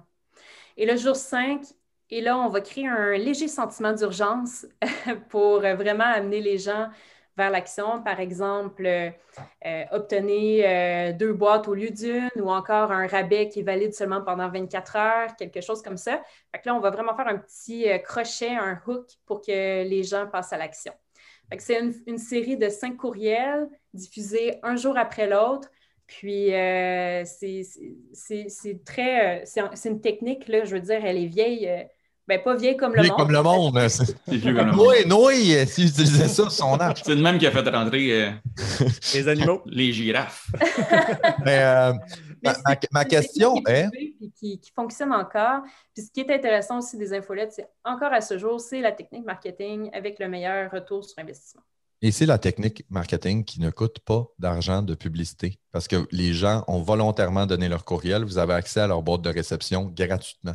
[0.76, 1.62] Et le jour 5,
[2.10, 4.66] et là, on va créer un léger sentiment d'urgence
[5.28, 6.88] pour vraiment amener les gens
[7.36, 8.02] vers l'action.
[8.02, 9.10] Par exemple, euh,
[9.66, 13.94] euh, obtenir euh, deux boîtes au lieu d'une ou encore un rabais qui est valide
[13.94, 16.22] seulement pendant 24 heures, quelque chose comme ça.
[16.54, 20.26] Fait là, on va vraiment faire un petit crochet, un hook pour que les gens
[20.26, 20.92] passent à l'action.
[21.58, 25.70] C'est une, une, série de cinq courriels diffusés un jour après l'autre.
[26.08, 26.48] Puis,
[27.24, 29.44] c'est très.
[29.44, 31.86] c'est une technique, là, je veux dire, elle est vieille
[32.28, 33.20] ben, pas vieille comme le vieille monde.
[33.20, 33.78] comme le monde.
[33.78, 34.86] Hein, c'est vieux comme le monde.
[34.86, 37.02] Oui, oui, s'il utilisait ça, son âge.
[37.04, 38.30] C'est le même qui a fait rentrer euh,
[39.14, 39.62] les animaux.
[39.66, 40.50] les girafes.
[41.44, 41.92] Mais, euh,
[42.42, 42.54] ma,
[42.92, 43.88] ma, question est.
[44.36, 45.62] Qui, qui, fonctionne encore.
[45.94, 48.92] Puis ce qui est intéressant aussi des infolettes, c'est encore à ce jour, c'est la
[48.92, 51.62] technique marketing avec le meilleur retour sur investissement.
[52.02, 56.34] Et c'est la technique marketing qui ne coûte pas d'argent de publicité parce que les
[56.34, 58.24] gens ont volontairement donné leur courriel.
[58.24, 60.54] Vous avez accès à leur boîte de réception gratuitement.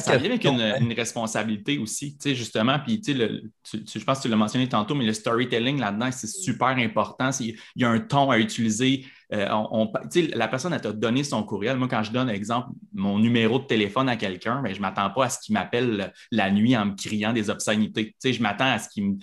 [0.00, 4.28] Ça vient avec une, responsabilité aussi, tu sais, justement, puis tu, je pense que tu
[4.28, 7.30] l'as mentionné tantôt, mais le storytelling là-dedans, c'est super important.
[7.40, 9.06] Il y a un ton à utiliser.
[9.32, 9.92] Euh, on,
[10.34, 11.76] la personne, elle t'a donné son courriel.
[11.76, 15.10] Moi, quand je donne, exemple, mon numéro de téléphone à quelqu'un, ben, je ne m'attends
[15.10, 18.06] pas à ce qu'il m'appelle la nuit en me criant des obscénités.
[18.06, 19.18] Tu sais, je m'attends à ce qu'il me.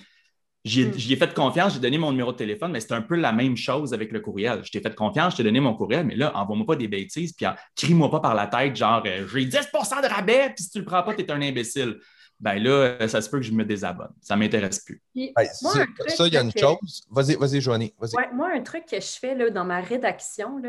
[0.67, 3.31] J'y ai, fait confiance, j'ai donné mon numéro de téléphone, mais c'est un peu la
[3.31, 4.61] même chose avec le courriel.
[4.63, 7.33] Je t'ai fait confiance, je t'ai donné mon courriel, mais là, envoie-moi pas des bêtises,
[7.33, 7.45] puis
[7.75, 10.85] crie-moi pas par la tête, genre euh, j'ai 10% de rabais, puis si tu le
[10.85, 11.99] prends pas, tu es un imbécile.
[12.39, 14.13] Ben là, euh, ça se peut que je me désabonne.
[14.21, 15.01] Ça ne m'intéresse plus.
[15.15, 17.03] ça, il y a une chose.
[17.09, 17.93] Vas-y, vas-y, Joanie.
[17.99, 20.61] ouais, moi, un truc que je fais là, dans ma rédaction,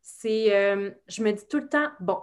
[0.00, 2.18] c'est euh, je me dis tout le temps, bon,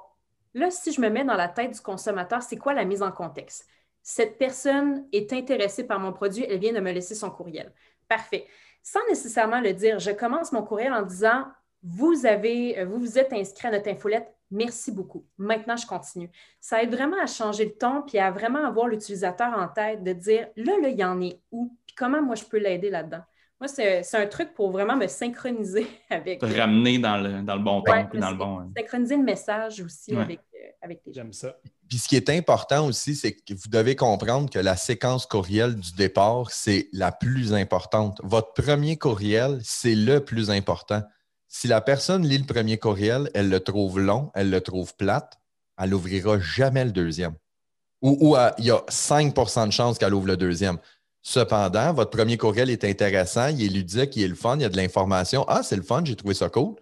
[0.56, 3.12] là, si je me mets dans la tête du consommateur, c'est quoi la mise en
[3.12, 3.68] contexte?
[4.10, 7.74] Cette personne est intéressée par mon produit, elle vient de me laisser son courriel.
[8.08, 8.48] Parfait.
[8.82, 11.44] Sans nécessairement le dire, je commence mon courriel en disant
[11.84, 15.26] vous avez, euh, vous vous êtes inscrit à notre infolette, merci beaucoup.
[15.38, 16.32] Maintenant, je continue.
[16.62, 20.14] Ça aide vraiment à changer le ton puis à vraiment avoir l'utilisateur en tête de
[20.14, 23.24] dire là, là, il y en est où, puis comment moi je peux l'aider là-dedans?
[23.60, 26.42] Moi, c'est un truc pour vraiment me synchroniser avec.
[26.42, 28.60] Ramener dans le, dans le bon temps et dans le bon.
[28.60, 28.70] Hein.
[28.78, 31.22] Synchroniser le message aussi avec, euh, avec les gens.
[31.22, 31.58] J'aime ça.
[31.88, 35.76] Puis ce qui est important aussi, c'est que vous devez comprendre que la séquence courriel
[35.76, 38.20] du départ, c'est la plus importante.
[38.24, 41.02] Votre premier courriel, c'est le plus important.
[41.48, 45.40] Si la personne lit le premier courriel, elle le trouve long, elle le trouve plate,
[45.78, 47.36] elle n'ouvrira jamais le deuxième.
[48.02, 50.78] Ou, il y a 5% de chances qu'elle ouvre le deuxième.
[51.22, 54.66] Cependant, votre premier courriel est intéressant, il est ludique, il est le fun, il y
[54.66, 55.46] a de l'information.
[55.48, 56.76] Ah, c'est le fun, j'ai trouvé ça cool.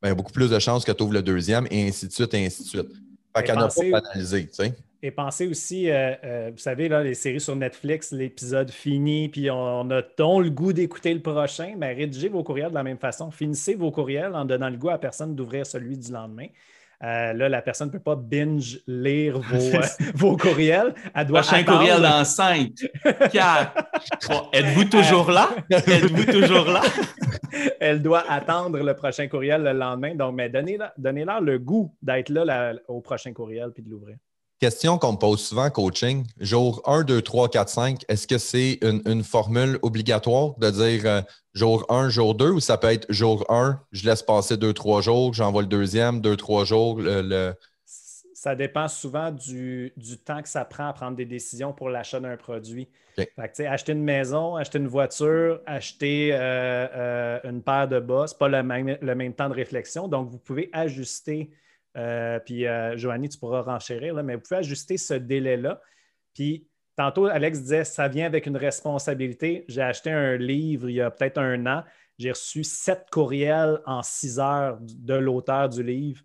[0.00, 2.08] Ben, il y a beaucoup plus de chances que tu ouvres le deuxième, et ainsi
[2.08, 2.88] de suite, et ainsi de suite.
[3.36, 4.74] Fait qu'elle n'a pas banalisé, tu sais.
[5.04, 9.50] Et pensez aussi, euh, euh, vous savez, là, les séries sur Netflix, l'épisode fini, puis
[9.50, 12.98] on, a ton le goût d'écouter le prochain, mais rédigez vos courriels de la même
[12.98, 13.32] façon.
[13.32, 16.46] Finissez vos courriels en donnant le goût à personne d'ouvrir celui du lendemain.
[17.02, 19.80] Euh, là, la personne ne peut pas binge lire vos,
[20.14, 20.94] vos courriels.
[21.14, 22.70] Elle doit Prochain courriel dans 5,
[23.32, 23.72] 4.
[24.52, 25.48] Êtes-vous toujours là?
[25.68, 26.82] Êtes-vous toujours là?
[27.80, 30.14] Elle doit attendre le prochain courriel le lendemain.
[30.14, 34.16] Donc, mais donnez-leur donnez le goût d'être là, au prochain courriel puis de l'ouvrir.
[34.62, 36.24] Question qu'on me pose souvent en coaching.
[36.38, 41.20] Jour 1, 2, 3, 4, 5, est-ce que c'est une, formule obligatoire de dire euh,
[41.52, 45.00] jour 1, jour 2 ou ça peut être jour 1, je laisse passer 2, 3
[45.00, 47.54] jours, j'envoie le deuxième, 2, 3 jours, le,
[48.34, 49.92] Ça dépend souvent du,
[50.24, 52.88] temps que ça prend à prendre des décisions pour l'achat d'un produit.
[53.66, 56.38] acheter une maison, acheter une voiture, acheter euh,
[56.94, 60.06] euh, une paire de bas, ce n'est pas le même, le même temps de réflexion.
[60.06, 61.50] Donc, vous pouvez ajuster
[61.96, 65.80] euh, puis, euh, Joanie, tu pourras renchérir, là, mais vous pouvez ajuster ce délai-là.
[66.34, 66.66] Puis,
[66.96, 69.64] tantôt, Alex disait, ça vient avec une responsabilité.
[69.68, 71.84] J'ai acheté un livre il y a peut-être un an.
[72.18, 76.22] J'ai reçu sept courriels en six heures de l'auteur du livre.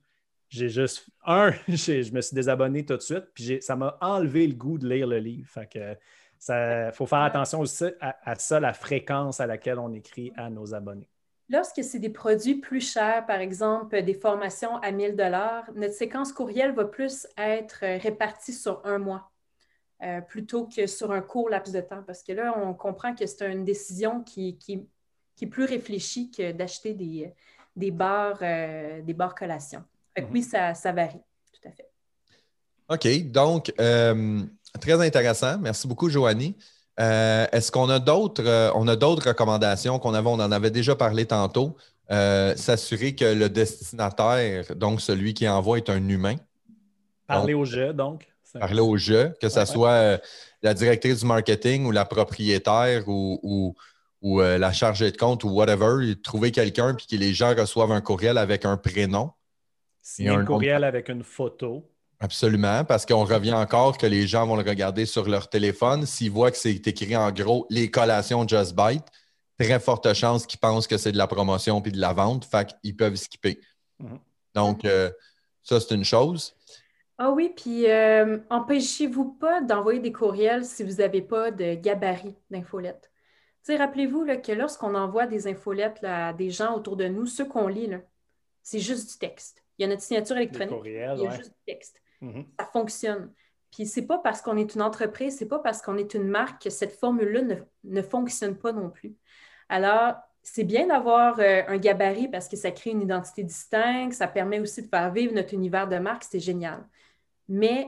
[0.49, 4.53] J'ai juste un, je me suis désabonné tout de suite, puis ça m'a enlevé le
[4.53, 5.49] goût de lire le livre.
[5.49, 5.97] Fait que
[6.39, 10.73] ça faut faire attention aussi à ça, la fréquence à laquelle on écrit à nos
[10.73, 11.09] abonnés.
[11.49, 16.33] Lorsque c'est des produits plus chers, par exemple des formations à 1000 dollars, notre séquence
[16.33, 19.31] courriel va plus être répartie sur un mois
[20.03, 22.03] euh, plutôt que sur un court laps de temps.
[22.05, 24.59] Parce que là, on comprend que c'est une décision qui,
[25.41, 27.33] est plus réfléchie que d'acheter des,
[27.75, 29.83] des bars, euh, des bars collations.
[30.15, 30.27] Mhm.
[30.31, 31.21] Oui, ça, varie,
[31.51, 31.89] tout à fait.
[32.89, 34.41] OK, donc, euh,
[34.79, 35.57] très intéressant.
[35.57, 36.55] Merci beaucoup, Joanie.
[36.99, 40.95] Euh, est-ce qu'on a d'autres euh, a d'autres recommandations qu'on avait, on en avait déjà
[40.95, 41.75] parlé tantôt?
[42.09, 46.35] Euh, s'assurer que le destinataire, donc celui qui envoie, est un humain.
[47.27, 48.25] Parler au jeu, donc.
[48.57, 50.19] parler au jeu, que ce soit
[50.63, 53.75] la directrice du marketing ou la propriétaire ou,
[54.21, 58.01] ou, la chargée de compte ou whatever, trouver quelqu'un puis que les gens reçoivent un
[58.01, 59.31] courriel avec un prénom.
[60.01, 61.83] Signer un courriel avec une photo.
[62.19, 66.05] Absolument, parce qu'on revient encore que les gens vont le regarder sur leur téléphone.
[66.05, 69.05] S'ils voient que c'est écrit en gros les collations Just Bite,
[69.59, 72.75] très forte chance qu'ils pensent que c'est de la promotion puis de la vente, fait
[72.81, 73.59] qu'ils peuvent skipper.
[73.99, 74.19] Mhm.
[74.55, 75.11] Donc, euh,
[75.61, 76.55] ça, c'est une chose.
[77.19, 82.35] Ah oui, puis euh, empêchez-vous pas d'envoyer des courriels si vous n'avez pas de gabarit
[82.49, 83.11] d'infolettes.
[83.67, 87.89] Rappelez-vous que lorsqu'on envoie des infolettes à des gens autour de nous, ceux qu'on lit,
[88.63, 89.61] c'est juste du texte.
[89.77, 92.01] Il y a notre signature électronique, il y a juste du texte.
[92.21, 92.45] Mhm.
[92.59, 93.31] Ça fonctionne.
[93.71, 96.63] Puis c'est pas parce qu'on est une entreprise, c'est pas parce qu'on est une marque
[96.63, 99.15] que cette formule-là ne, fonctionne pas non plus.
[99.69, 104.27] Alors, c'est bien d'avoir euh, un gabarit parce que ça crée une identité distincte, ça
[104.27, 106.87] permet aussi de faire vivre notre univers de marque, c'est génial.
[107.49, 107.87] Mais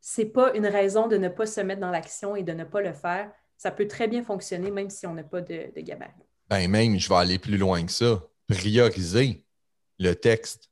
[0.00, 2.80] c'est pas une raison de ne pas se mettre dans l'action et de ne pas
[2.80, 3.30] le faire.
[3.56, 6.12] Ça peut très bien fonctionner même si on n'a pas de, gabarit.
[6.48, 8.22] Ben même, je vais aller plus loin que ça.
[8.46, 9.44] Prioriser
[9.98, 10.70] le texte.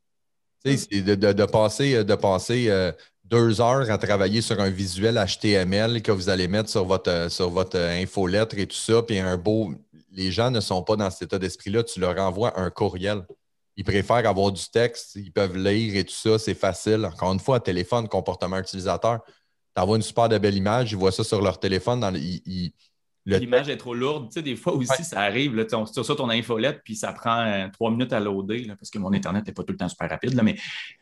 [0.65, 2.91] C'est de, passer, de passer euh,
[3.25, 7.29] deux heures à travailler sur un visuel HTML que vous allez mettre sur votre, euh,
[7.29, 9.75] sur votre euh, infolettre et tout ça, puis un beau.
[10.11, 11.83] Les gens ne sont pas dans cet état d'esprit-là.
[11.83, 13.27] Tu leur envoies un courriel.
[13.77, 17.05] Ils préfèrent avoir du texte, ils peuvent lire et tout ça, c'est facile.
[17.05, 19.21] Encore une fois, téléphone, comportement utilisateur.
[19.77, 22.03] Tu envoies une super belle image, ils voient ça sur leur téléphone.
[23.27, 24.29] L'image est trop lourde.
[24.29, 25.55] Tu sais, des fois aussi, ça arrive.
[25.55, 28.91] Là, on sur ça ton infolette, puis ça prend euh, trois minutes à loader, parce
[28.91, 30.35] que mon Internet n'est pas tout le temps super rapide.
[30.35, 30.55] Là, mais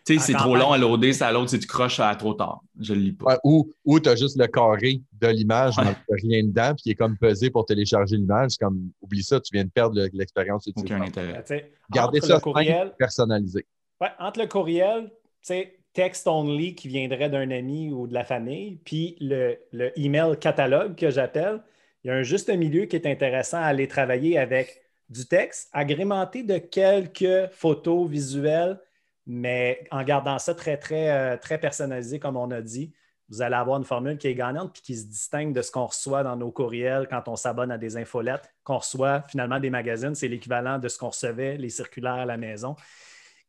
[0.05, 2.61] tu sais, c'est trop long à loader, ça load, si tu croches à trop tard.
[2.79, 3.39] Je ne le lis pas.
[3.43, 6.97] ou ou tu as juste le carré de l'image, mais rien dedans, puis il est
[6.97, 8.57] comme pesé pour télécharger l'image.
[8.59, 11.45] comme, oublie ça, tu viens de perdre l'expérience Aucun intérêt.
[11.91, 13.67] Gardez ça courriel, personnalisé.
[14.01, 15.13] Ouais, entre le courriel, tu
[15.43, 20.37] sais, text only qui viendrait d'un ami ou de la famille, puis le, le email
[20.41, 21.61] catalogue que j'appelle
[22.05, 25.69] il y a un juste milieu qui est intéressant à aller travailler avec du texte,
[25.73, 28.81] agrémenté de quelques photos visuelles,
[29.27, 32.93] mais en gardant ça très, très, euh, très personnalisé, comme on a dit.
[33.29, 35.87] Vous allez avoir une formule qui est gagnante puis qui se distingue de ce qu'on
[35.87, 40.15] reçoit dans nos courriels quand on s'abonne à des infolettes, qu'on reçoit finalement des magazines.
[40.15, 42.77] C'est l'équivalent de ce qu'on recevait, les circulaires à la maison.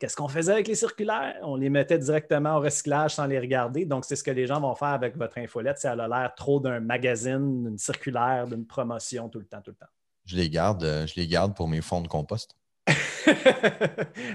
[0.03, 1.35] Qu'est-ce qu'on faisait avec les circulaires?
[1.43, 3.85] On les mettait directement au recyclage sans les regarder.
[3.85, 5.79] Donc, c'est ce que les gens vont faire avec votre infolette.
[5.79, 9.77] Ça a l'air trop d'un magazine, d'une circulaire, d'une promotion tout le temps, tout le
[9.77, 9.91] temps.
[10.25, 12.53] Je les garde, euh, je les garde pour mes fonds de compost.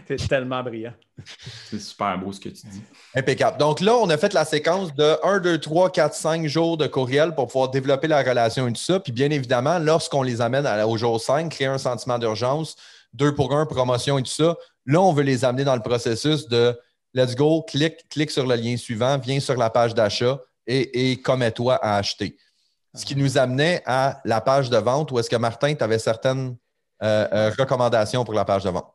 [0.08, 0.94] C'est tellement brillant.
[1.66, 2.82] C'est super beau ce que tu dis.
[3.14, 3.58] Impeccable.
[3.58, 6.86] Donc là, on a fait la séquence de 1, 2, 3, 4, 5 jours de
[6.86, 9.00] courriel pour pouvoir développer la relation et tout ça.
[9.00, 12.74] Puis bien évidemment, lorsqu'on les amène au jour 5, créer un sentiment d'urgence,
[13.12, 14.56] deux pour un, promotion et tout ça,
[14.88, 16.74] Là, on veut les amener dans le processus de
[17.12, 21.20] let's go, clique, clique sur le lien suivant, viens sur la page d'achat et, et
[21.20, 22.38] commets-toi à acheter.
[22.94, 25.98] Ce qui nous amenait à la page de vente où est-ce que Martin, tu avais
[25.98, 26.56] certaines
[27.02, 28.90] euh, euh, recommandations pour la page de vente?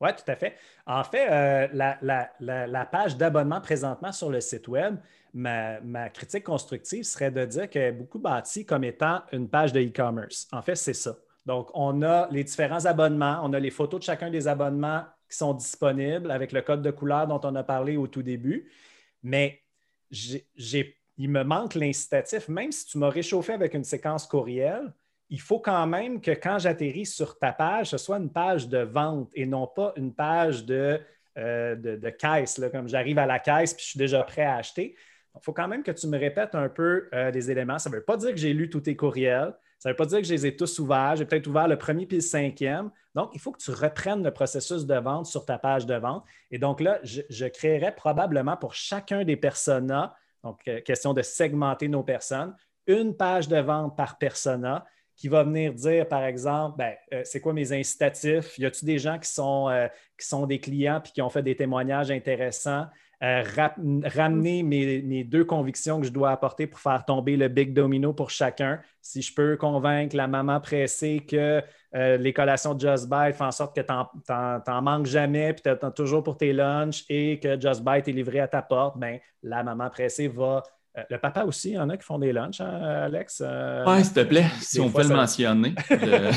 [0.00, 0.56] Oui, tout à fait.
[0.84, 4.96] En fait, euh, la, page d'abonnement présentement sur le site Web,
[5.32, 9.72] ma, ma, critique constructive serait de dire qu'elle est beaucoup bâtie comme étant une page
[9.72, 10.48] de e-commerce.
[10.50, 11.14] En fait, c'est ça.
[11.46, 15.36] Donc, on a les différents abonnements, on a les photos de chacun des abonnements qui
[15.36, 18.70] sont disponibles avec le code de couleur dont on a parlé au tout début.
[19.22, 19.62] Mais
[21.18, 22.48] il me manque l'incitatif.
[22.48, 24.92] Même si tu m'as réchauffé avec une séquence courriel,
[25.28, 28.78] il faut quand même que quand j'atterris sur ta page, ce soit une page de
[28.78, 31.00] vente et non pas une page de,
[31.38, 34.94] euh, de, caisse, comme j'arrive à la caisse puis je suis déjà prêt à acheter.
[35.34, 37.78] Il faut quand même que tu me répètes un peu euh, les éléments.
[37.78, 39.54] Ça ne veut pas dire que j'ai lu tous tes courriels.
[39.78, 41.16] Ça ne veut pas dire que je les ai tous ouverts.
[41.16, 42.90] J'ai peut-être ouvert le premier puis le cinquième.
[43.16, 46.22] Donc, il faut que tu reprennes le processus de vente sur ta page de vente.
[46.50, 50.14] Et donc là, je, créerai probablement pour chacun des personas,
[50.44, 52.54] donc euh, question de segmenter nos personnes,
[52.86, 54.84] une page de vente par persona
[55.16, 58.58] qui va venir dire, par exemple, ben, euh, c'est quoi mes incitatifs?
[58.58, 59.88] Y a-t-il des gens qui sont, euh,
[60.20, 62.86] qui sont des clients puis qui ont fait des témoignages intéressants?
[63.22, 63.42] Euh,
[64.14, 68.28] ramener mes, deux convictions que je dois apporter pour faire tomber le big domino pour
[68.28, 68.78] chacun.
[69.00, 71.62] Si je peux convaincre la maman pressée que
[71.94, 75.62] euh, les collations de Just Bite font en sorte que tu n'en manques jamais, puis
[75.62, 78.98] tu as toujours pour tes lunchs et que Just Bite est livré à ta porte,
[78.98, 80.62] ben, la maman pressée va.
[80.98, 83.42] Euh, le papa aussi, il y en a qui font des lunchs, hein, Alex?
[83.86, 85.74] oui, s'il te plaît, si on peut le mentionner.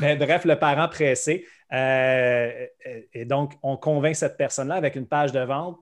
[0.00, 1.44] Ben, bref, le parent pressé.
[1.70, 5.78] et donc, on convainc cette personne-là avec une page de vente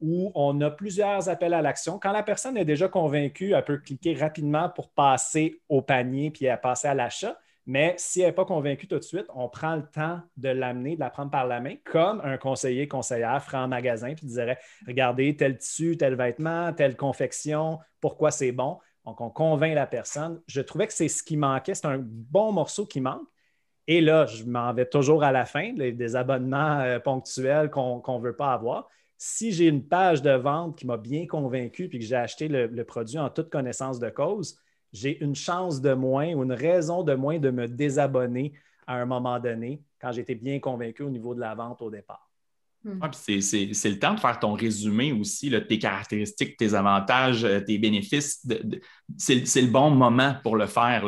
[0.00, 1.98] où on a plusieurs appels à l'action.
[1.98, 6.48] Quand la personne est déjà convaincue, elle peut cliquer rapidement pour passer au panier puis
[6.48, 7.36] à passer à l'achat.
[7.66, 10.96] Mais si elle n'est pas convaincue tout de suite, on prend le temps de l'amener,
[10.96, 14.58] de la prendre par la main, comme un conseiller, conseillère ferait en magasin, puis dirait
[14.86, 18.78] Regardez, tel tissu, tel vêtement, telle confection, pourquoi c'est bon.
[19.04, 20.40] Donc, on convainc la personne.
[20.46, 21.74] Je trouvais que c'est ce qui manquait.
[21.74, 23.26] C'est un bon morceau qui manque.
[23.86, 28.22] Et là, je m'en vais toujours à la fin, des abonnements euh, ponctuels qu'on ne
[28.22, 28.88] veut pas avoir.
[29.22, 32.84] Si j'ai une page de vente qui m'a bien convaincu puis que j'ai acheté le,
[32.84, 34.58] produit en toute connaissance de cause,
[34.94, 38.54] j'ai une chance de moins ou une raison de moins de me désabonner
[38.86, 42.30] à un moment donné quand j'étais bien convaincu au niveau de la vente au départ.
[42.82, 42.98] Hmm.
[43.12, 48.48] c'est le temps de faire ton résumé aussi, tes caractéristiques, tes avantages, euh, tes bénéfices.
[49.18, 51.04] c'est le bon moment pour le faire.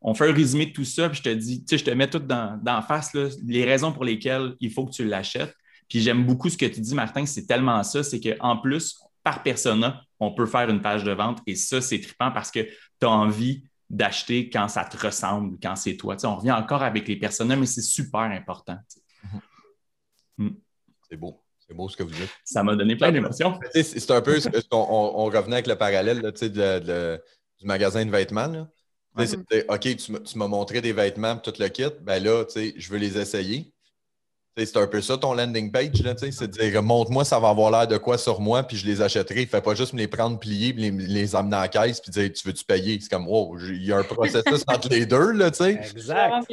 [0.00, 2.18] On fait un résumé de tout ça, puis je te dis, je te mets tout
[2.18, 3.12] dans, dans face
[3.44, 5.54] les raisons pour lesquelles il faut que tu l'achètes.
[5.88, 9.42] Puis j'aime beaucoup ce que tu dis, Martin, c'est tellement ça, c'est qu'en plus, par
[9.42, 13.06] persona, on peut faire une page de vente et ça, c'est trippant parce que tu
[13.06, 16.16] as envie d'acheter quand ça te ressemble, quand c'est toi.
[16.24, 18.78] on revient encore avec les personas, mais c'est super important.
[20.38, 20.50] Mm.
[21.08, 21.42] C'est beau.
[21.66, 22.30] C'est beau ce que vous dites.
[22.44, 23.58] Ça m'a donné plein d'émotions.
[23.72, 24.38] C'est un peu
[24.70, 28.68] on, revenait avec le parallèle du magasin de vêtements.
[29.16, 31.84] OK, tu m'as montré des vêtements tout le kit.
[32.02, 33.72] Ben là, je veux les essayer.
[34.58, 37.86] C'est un peu ça ton landing page, c'est de dire montre-moi, ça va avoir l'air
[37.86, 39.44] de quoi sur moi, puis je les achèterai.
[39.44, 42.32] Fais pas juste me les prendre pliés, puis les, les amener en caisse, puis dire
[42.32, 42.98] tu veux-tu payer?
[42.98, 45.72] C'est comme wow, il y a un processus entre les deux, là, tu sais.
[45.72, 46.48] Exact.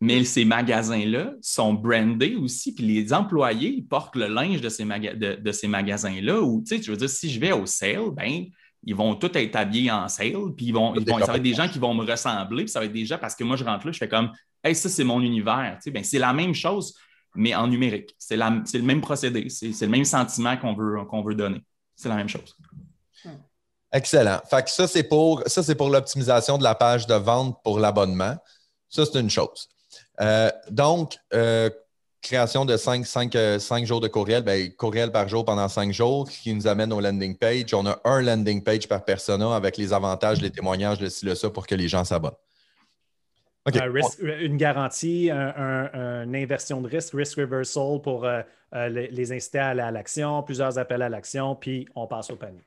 [0.00, 5.52] Mais ces magasins-là sont brandés aussi, puis les employés portent le linge de ces, de,
[5.52, 6.40] ces magasins-là.
[6.40, 8.46] Ou tu veux dire, si je vais au sale, ben
[8.82, 11.42] ils vont tous être habillés en sale, puis ils vont, ils vont ça va être
[11.42, 13.56] des gens qui vont me ressembler, puis ça va être des gens parce que moi
[13.56, 15.78] je rentre là, je fais comme Hey, ça, c'est mon univers.
[15.86, 16.94] Ben, c'est la même chose,
[17.34, 18.14] mais en numérique.
[18.18, 19.48] C'est le même procédé.
[19.48, 21.62] C'est le même sentiment qu'on veut, qu'on veut donner.
[21.96, 22.56] C'est la même chose.
[23.92, 24.40] Excellent.
[24.48, 25.42] Fait que ça, c'est pour,
[25.76, 28.36] pour l'optimisation de la page de vente pour l'abonnement.
[28.88, 29.68] Ça, c'est une chose.
[30.20, 31.70] Euh, donc, euh,
[32.22, 36.54] création de 5 euh, jours de courriel, ben, courriel par jour pendant 5 jours, qui
[36.54, 37.72] nous amène au landing page.
[37.74, 41.34] On a un landing page par persona avec les avantages, les témoignages, le ci, le
[41.34, 42.32] ça pour que les gens s'abonnent.
[43.66, 48.42] une garantie, une inversion de risque, risk reversal pour euh,
[48.74, 52.36] euh, les, inciter à aller à l'action, plusieurs appels à l'action, puis on passe au
[52.36, 52.62] panier.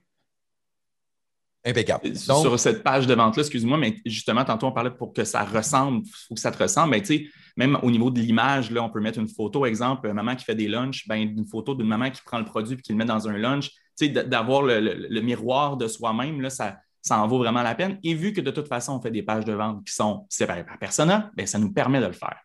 [1.66, 2.16] Impeccable.
[2.16, 6.02] Sur cette page de vente-là, excuse-moi, mais justement, tantôt, on parlait pour que ça ressemble,
[6.06, 6.92] il faut que ça te ressemble.
[6.92, 10.12] Mais tu sais, même au niveau de l'image, là, on peut mettre une photo, exemple,
[10.12, 12.82] maman qui fait des lunchs, ben, une photo d'une maman qui prend le produit et
[12.82, 13.70] qui le met dans un lunch.
[13.98, 17.98] Tu sais, d'avoir le, miroir de soi-même, là, ça, ça en vaut vraiment la peine.
[18.04, 20.66] Et vu que de toute façon, on fait des pages de vente qui sont séparées
[20.66, 22.40] par persona, ben, ça nous permet de le faire.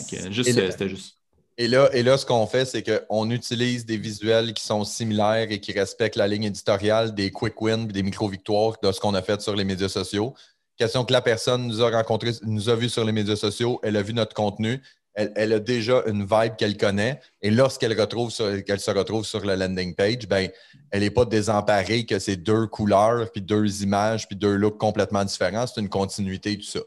[0.00, 1.15] C'était juste.
[1.58, 5.50] Et là, et là, ce qu'on fait, c'est qu'on utilise des visuels qui sont similaires
[5.50, 9.14] et qui respectent la ligne éditoriale des quick wins et des micro-victoires de ce qu'on
[9.14, 10.34] a fait sur les médias sociaux.
[10.76, 13.96] Question que la personne nous a rencontré, nous a vu sur les médias sociaux, elle
[13.96, 14.82] a vu notre contenu,
[15.16, 17.20] elle, a déjà une vibe qu'elle connaît.
[17.40, 18.30] Et lorsqu'elle retrouve
[18.64, 20.50] qu'elle se retrouve sur le landing page, ben,
[20.90, 25.24] elle n'est pas désemparée que c'est deux couleurs, puis deux images, puis deux looks complètement
[25.24, 25.66] différents.
[25.66, 26.80] C'est une continuité, tout ça.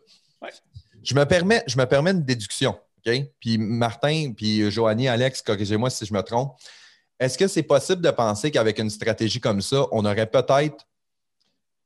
[1.01, 2.77] Je, me permets, je me permets une déduction.
[3.39, 6.55] Puis Martin, puis Joanie, Alex, corrigez-moi si je me trompe.
[7.19, 10.87] Est-ce que c'est possible de penser qu'avec une stratégie comme ça, on aurait peut-être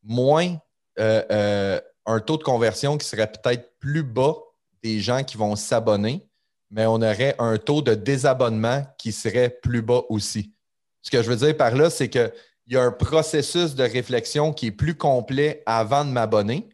[0.04, 0.58] moins
[1.00, 4.36] euh, euh, un taux de conversion qui serait peut-être plus bas
[4.84, 6.28] des gens qui vont s'abonner,
[6.70, 10.54] mais on aurait un taux de désabonnement qui serait plus bas aussi?
[11.02, 12.32] Ce que je veux dire par là, c'est qu'il
[12.68, 16.70] y a un processus de réflexion qui est plus complet avant de m'abonner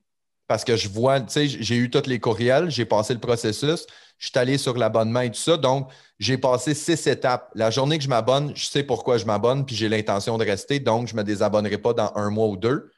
[0.49, 3.85] parce que je vois, tu sais, j'ai eu tous les courriels, j'ai passé le processus,
[4.19, 5.57] je suis allé sur l'abonnement et tout ça.
[5.57, 5.89] Donc,
[6.19, 7.51] j'ai passé six étapes.
[7.55, 10.79] La journée que je m'abonne, je sais pourquoi je m'abonne, puis j'ai l'intention de rester.
[10.79, 12.91] Donc, je ne me désabonnerai pas dans un mois ou deux.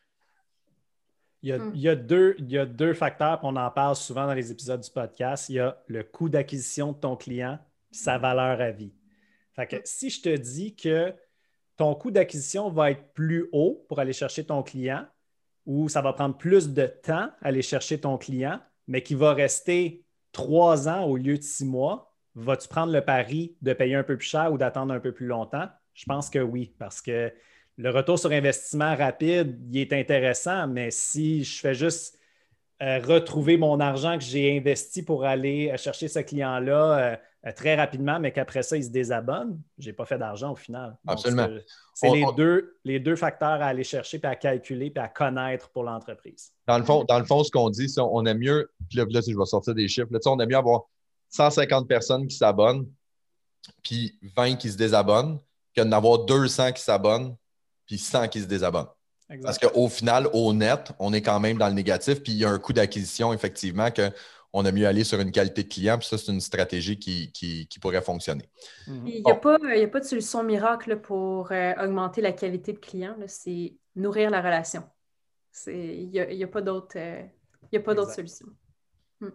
[1.44, 4.52] Il y, a, deux, il y a deux facteurs, on en parle souvent dans les
[4.52, 5.50] épisodes du podcast.
[5.50, 7.58] Il y a le coût d'acquisition de ton client
[7.92, 8.94] et sa valeur à vie.
[9.56, 11.16] Fait que si je te dis que
[11.78, 15.08] ton coût d'acquisition va être plus haut pour aller chercher ton client
[15.66, 19.34] ou ça va prendre plus de temps à aller chercher ton client, mais qui va
[19.34, 24.04] rester trois ans au lieu de six mois, vas-tu prendre le pari de payer un
[24.04, 25.68] peu plus cher ou d'attendre un peu plus longtemps?
[25.94, 27.34] Je pense que oui, parce que
[27.78, 32.18] le retour sur investissement rapide, il est intéressant, mais si je fais juste
[32.82, 37.16] euh, retrouver mon argent que j'ai investi pour aller euh, chercher ce client-là euh,
[37.56, 40.96] très rapidement, mais qu'après ça, il se désabonne, je n'ai pas fait d'argent au final.
[41.08, 41.48] Absolument.
[41.96, 45.70] C'est les, deux, les deux facteurs à aller chercher, puis à calculer, puis à connaître
[45.72, 46.52] pour l'entreprise.
[46.68, 49.32] Dans le fond, dans le fond ce qu'on dit, on aime mieux, là, là, si
[49.32, 50.84] je vais sortir des chiffres, là, on aime mieux avoir
[51.30, 52.88] 150 personnes qui s'abonnent,
[53.84, 55.40] puis 20 qui se désabonnent,
[55.76, 57.36] que d'en avoir 200 qui s'abonnent,
[57.88, 58.90] puis 100 qui se désabonnent.
[59.42, 62.46] Parce qu'au final, au net, on est quand même dans le négatif, puis il y
[62.46, 63.90] a un coût d'acquisition, effectivement,
[64.52, 67.68] qu'on a mieux aller sur une qualité de client, puis ça, c'est une stratégie qui,
[67.82, 68.50] pourrait fonctionner.
[68.88, 69.08] Mhm.
[69.08, 73.74] Il n'y a, pas de solution miracle pour euh, augmenter la qualité de client, c'est
[73.96, 74.84] nourrir la relation.
[75.68, 78.48] Il n'y a, pas d'autre euh, solution.
[79.20, 79.30] Hmm.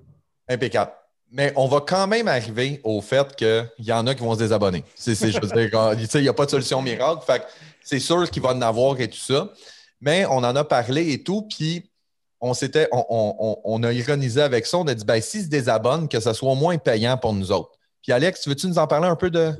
[0.49, 0.93] Impeccable.
[1.31, 4.39] Mais on va quand même arriver au fait qu'il y en a qui vont se
[4.39, 4.85] désabonner.
[4.97, 5.11] je
[5.41, 7.21] veux dire, il n'y a pas de solution miracle.
[7.83, 9.53] c'est sûr qu'il va en avoir et tout ça.
[10.01, 11.43] Mais on en a parlé et tout.
[11.43, 11.91] Puis
[12.47, 14.79] on s'était, on, a ironisé avec ça.
[14.79, 17.73] On a dit, ben, s'ils se désabonnent, que ce soit moins payant pour nous autres.
[18.03, 19.53] Puis Alex, veux-tu nous en parler un peu de?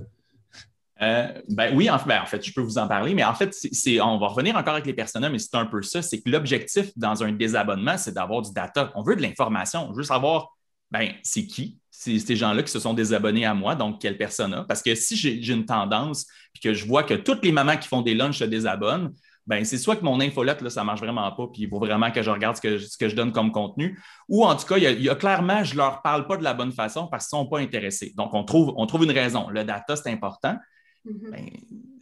[1.03, 3.55] Euh, ben oui, ben, en fait, je peux vous en parler, mais en fait,
[4.03, 6.01] on va revenir encore avec les personnages, mais c'est un peu ça.
[6.01, 8.93] C'est que l'objectif dans un désabonnement, c'est d'avoir du data.
[8.95, 9.89] On veut de l'information.
[9.89, 10.57] On veut savoir
[10.91, 11.79] ben, c'est qui?
[11.91, 14.65] C'est ces gens-là qui se sont désabonnés à moi, donc quelle persona?
[14.69, 17.89] Parce que si j'ai une tendance et que je vois que toutes les mamans qui
[17.89, 19.13] font des lunchs se désabonnent,
[19.47, 21.79] ben, c'est soit que mon infolette, là, ça ne marche vraiment pas, puis il faut
[21.79, 24.67] vraiment que je regarde ce que, ce que je donne comme contenu, ou en tout
[24.67, 27.29] cas, il y a, clairement, je ne leur parle pas de la bonne façon parce
[27.29, 28.13] qu'ils ne sont pas intéressés.
[28.17, 29.49] Donc, on trouve, on trouve une raison.
[29.49, 30.57] Le data, c'est important.
[31.07, 31.31] Mm-hmm.
[31.31, 31.47] Ben,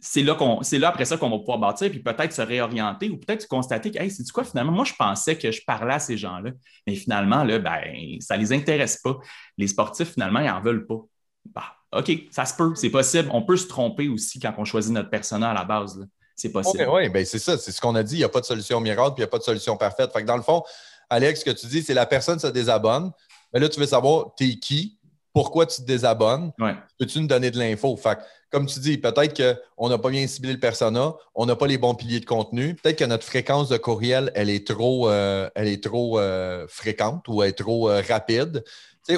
[0.01, 3.17] c'est là, c'est là après ça qu'on va pouvoir bâtir, puis peut-être se réorienter ou
[3.17, 4.71] peut-être constater que, hey, c'est du quoi finalement?
[4.71, 6.51] Moi, je pensais que je parlais à ces gens-là,
[6.87, 9.17] mais finalement, là, ben, ça ne les intéresse pas.
[9.57, 10.99] Les sportifs, finalement, ils n'en veulent pas.
[11.45, 13.29] Bah, OK, ça se peut, c'est possible.
[13.31, 16.07] On peut se tromper aussi quand on choisit notre personnel à la base.
[16.35, 16.87] C'est possible.
[16.91, 18.15] Oui, ben, c'est ça, c'est ce qu'on a dit.
[18.15, 20.11] Il n'y a pas de solution miracle, puis il n'y a pas de solution parfaite.
[20.11, 20.63] Fait que dans le fond,
[21.09, 23.11] Alex, ce que tu dis, c'est la personne se désabonne.
[23.53, 24.97] Mais là, tu veux savoir, t'es qui,
[25.33, 26.51] pourquoi tu te désabonnes,
[26.97, 27.95] peux-tu nous donner de l'info?
[27.97, 28.17] Fait
[28.55, 29.35] comme tu dis, peut-être
[29.75, 32.73] qu'on n'a pas bien ciblé le persona, on n'a pas les bons piliers de contenu,
[32.75, 37.27] peut-être que notre fréquence de courriel, elle est trop, euh, elle est trop euh, fréquente
[37.27, 38.63] ou elle est trop euh, rapide.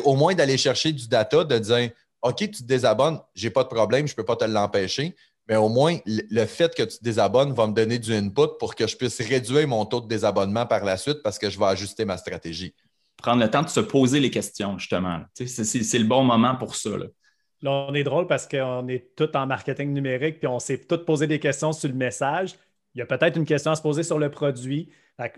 [0.06, 1.92] au moins d'aller chercher du data, de dire
[2.24, 5.16] OK, tu te désabonnes, j'ai pas de problème, je ne peux pas te l'empêcher.
[5.48, 8.76] Mais au moins, le fait que tu te désabonnes va me donner du input pour
[8.76, 11.66] que je puisse réduire mon taux de désabonnement par la suite parce que je vais
[11.66, 12.74] ajuster ma stratégie
[13.18, 15.22] prendre le temps de se poser les questions, justement.
[15.34, 16.92] C'est le bon moment pour ça.
[16.92, 17.06] Là.
[17.66, 21.28] on est drôle parce qu'on est tout en marketing numérique, puis on s'est tous posé
[21.28, 22.56] des questions sur le message.
[22.96, 24.90] Il y a peut-être une question à se poser sur le produit.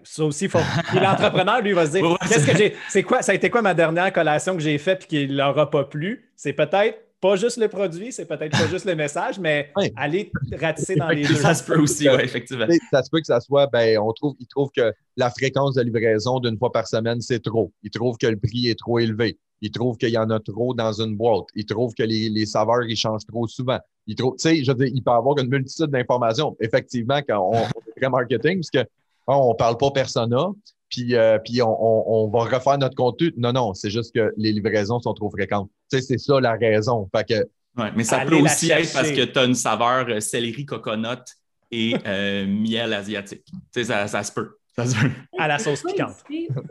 [0.04, 0.60] Ça aussi, il faut.
[0.94, 2.76] L'entrepreneur, lui, va se dire qu'est-ce que j'ai.
[2.90, 5.38] C'est quoi, ça a été quoi ma dernière collation que j'ai faite et qu'il ne
[5.38, 6.30] leur a pas plu?
[6.36, 10.96] C'est peut-être pas juste le produit, c'est peut-être pas juste le message, mais aller ratisser
[10.96, 11.36] dans les deux.
[11.36, 12.66] Ça se peut aussi, oui, effectivement.
[12.92, 15.82] Ça se peut que ça soit, ben, on trouve, ils trouvent que la fréquence de
[15.82, 17.72] livraison d'une fois par semaine, c'est trop.
[17.84, 19.38] Ils trouvent que le prix est trop élevé.
[19.62, 21.46] Ils trouvent qu'il y en a trop dans une boîte.
[21.56, 23.80] Ils trouvent que les, saveurs, ils changent trop souvent.
[24.08, 26.56] Ils trouvent, tu sais, je veux dire, il peut y avoir une multitude d'informations.
[26.62, 28.90] Effectivement, quand on, fait très marketing, parce que
[29.28, 30.48] on ne parle pas persona,
[30.90, 33.34] puis, euh, puis on, va refaire notre contenu.
[33.38, 35.70] Non, non, c'est juste que les livraisons sont trop fréquentes.
[35.90, 37.10] C'est ça la raison.
[37.16, 37.50] Fait que,
[37.96, 41.24] mais ça peut aussi être parce que tu as une saveur euh, céleri coconut
[41.72, 43.46] et euh, miel asiatique.
[43.46, 44.58] Tu sais, ça, ça, se peut.
[44.76, 45.12] Ça se peut.
[45.38, 46.24] À la sauce piquante.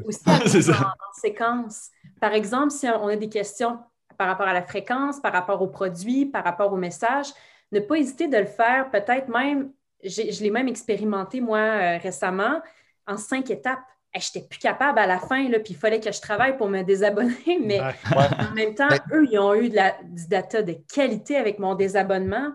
[0.05, 1.89] Aussi, aussi en, séquence?
[2.21, 3.79] Par exemple, si on a des questions
[4.17, 7.27] par rapport à la fréquence, par rapport au produit, par rapport au message,
[7.71, 9.71] ne pas hésiter de le faire, peut-être même,
[10.03, 12.61] je l'ai même expérimenté moi récemment,
[13.07, 13.85] en cinq étapes
[14.15, 16.69] je n'étais plus capable à la fin, là, puis il fallait que je travaille pour
[16.69, 20.75] me désabonner, mais en même temps, eux, ils ont eu de la, du data de
[20.93, 22.53] qualité avec mon désabonnement.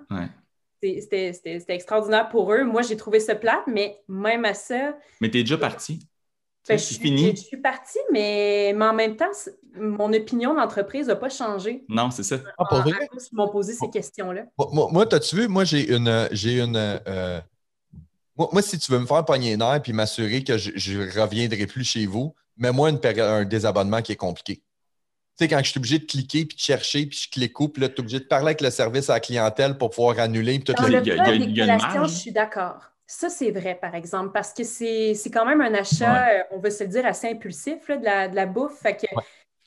[0.81, 2.63] C'était extraordinaire pour eux.
[2.65, 4.97] Moi, j'ai trouvé ça plate, mais même à ça.
[5.21, 6.07] Mais tu es déjà parti?
[6.67, 7.35] Ben, je, fini.
[7.35, 9.31] je suis partie, mais, mais en même temps,
[9.75, 11.83] mon opinion d'entreprise n'a pas changé.
[11.89, 12.37] Non, c'est ça.
[12.57, 13.09] Ah, pour vrai?
[13.11, 14.45] Ils m'ont posé ces questions-là.
[14.57, 17.41] Moi, moi as-tu vu, moi, j'ai une, j'ai une, euh,
[18.35, 21.83] moi, si tu veux me faire pogner nerf et m'assurer que je ne reviendrai plus
[21.83, 24.55] chez vous, mets-moi un désabonnement qui est compliqué.
[25.37, 27.81] Tu sais, quand je suis obligé de cliquer, puis de chercher, puis je clique puis
[27.81, 30.59] là, tu es obligé de parler avec le service à la clientèle pour pouvoir annuler.
[30.59, 32.81] Puis Dans le cas je suis d'accord.
[33.05, 36.71] Ça, c'est vrai, par exemple, parce que c'est quand même un achat, euh, on va
[36.71, 38.79] se le dire, assez impulsif de, la, de, la, bouffe.
[38.79, 39.05] Fait que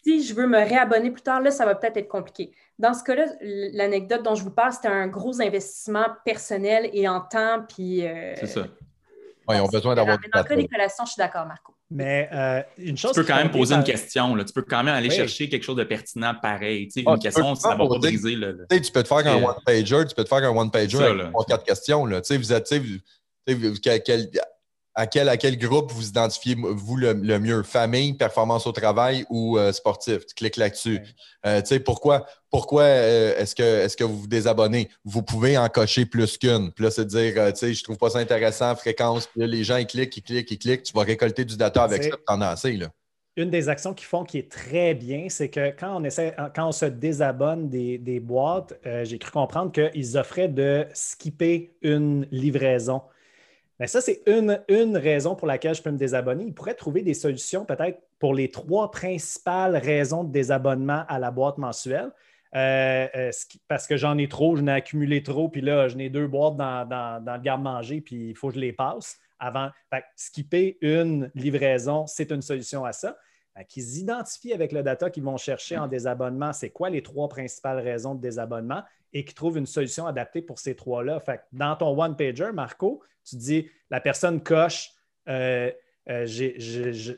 [0.06, 2.52] si je veux me réabonner plus tard, là, ça va peut-être être compliqué.
[2.78, 3.26] Dans ce cas-là,
[3.72, 7.64] l'anecdote dont je vous parle, c'était un gros investissement personnel et en temps.
[7.68, 8.66] Puis, euh, c'est ça.
[9.48, 11.74] Oui, ils ont besoin d'avoir Dans le cas des collations, je suis d'accord, Marco.
[11.90, 13.12] Mais euh, une chose.
[13.12, 14.34] Tu peux quand même poser une question.
[14.34, 14.44] Là.
[14.44, 16.86] Tu peux quand même aller chercher quelque chose de pertinent pareil.
[16.88, 18.34] Tu sais, ah, une question, ça ne va pas briser.
[18.34, 21.44] Le, Tu peux te faire un one-pager, tu peux te faire un one-pager avec trois,
[21.44, 22.06] quatre questions.
[22.06, 22.20] Là.
[22.20, 22.68] Tu sais, vous êtes,
[24.04, 24.30] quel,
[24.96, 27.62] à quel, à quel groupe vous identifiez, vous, le, mieux?
[27.62, 30.24] Famille, performance au travail ou euh, sportif?
[30.24, 31.00] Tu cliques là-dessus.
[31.44, 34.88] Euh, tu sais, pourquoi, pourquoi euh, est-ce que, est que vous vous désabonnez?
[35.04, 36.72] Vous pouvez en cocher plus qu'une.
[36.72, 39.26] Puis là, c'est dire, tu sais, je trouve pas ça intéressant, fréquence.
[39.26, 40.82] Puis là, les gens, ils cliquent, ils cliquent, ils cliquent.
[40.82, 42.88] Tu vas récolter du data avec ça, tu en as assez, là.
[43.38, 46.68] Une des actions qu'ils font qui est très bien, c'est que quand on, essaie, quand
[46.68, 48.72] on se désabonne des, des boîtes,
[49.02, 53.02] j'ai cru comprendre qu'ils offraient de skipper une livraison.
[53.78, 56.44] Mais ça, c'est une, une raison pour laquelle je peux me désabonner.
[56.44, 61.30] Il pourrait trouver des solutions peut-être pour les trois principales raisons de désabonnement à la
[61.30, 62.10] boîte mensuelle.
[62.54, 63.30] Euh, euh,
[63.68, 66.56] parce que j'en ai trop, je n'ai accumulé trop, puis là, je n'ai deux boîtes
[66.56, 69.70] dans, le garde-manger, puis il faut que je les passe avant.
[69.90, 73.18] Fait skipper une livraison, c'est une solution à ça.
[73.68, 77.80] Qu'ils identifient avec le data qu'ils vont chercher en désabonnement, c'est quoi les trois principales
[77.80, 78.82] raisons de désabonnement
[79.12, 81.20] et qu'ils trouvent une solution adaptée pour ces trois-là.
[81.20, 84.90] Fait dans ton one-pager, Marco, tu dis la personne coche
[85.28, 85.70] euh,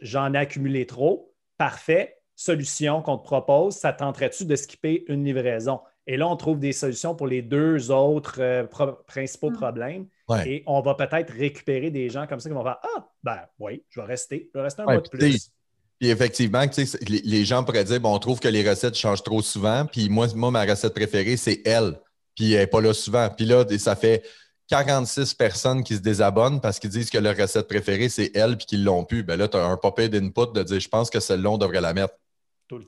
[0.03, 1.35] j'en ai accumulé trop.
[1.57, 5.81] Parfait solution qu'on te propose, ça tenterait-tu de skipper une livraison?
[6.07, 8.65] Et là, on trouve des solutions pour les deux autres euh,
[9.07, 9.57] principaux hmm.
[9.57, 10.07] problèmes.
[10.47, 13.83] Et on va peut-être récupérer des gens comme ça qui vont faire Ah, ben oui,
[13.89, 14.51] je vais rester.
[14.55, 15.51] Je vais rester un mois de plus.
[15.99, 16.65] Puis effectivement,
[17.09, 19.85] les, gens pourraient dire bon, on trouve que les recettes changent trop souvent.
[19.85, 21.99] Puis moi, moi ma recette préférée, c'est elle.
[22.37, 23.29] Puis elle n'est pas là souvent.
[23.31, 24.23] Puis là, ça fait
[24.69, 28.67] 46 personnes qui se désabonnent parce qu'ils disent que leur recette préférée, c'est elle, puis
[28.67, 29.25] qu'ils l'ont pu.
[29.25, 31.81] Ben là, tu as un papier d'input de dire je pense que celle-là, on devrait
[31.81, 32.15] la mettre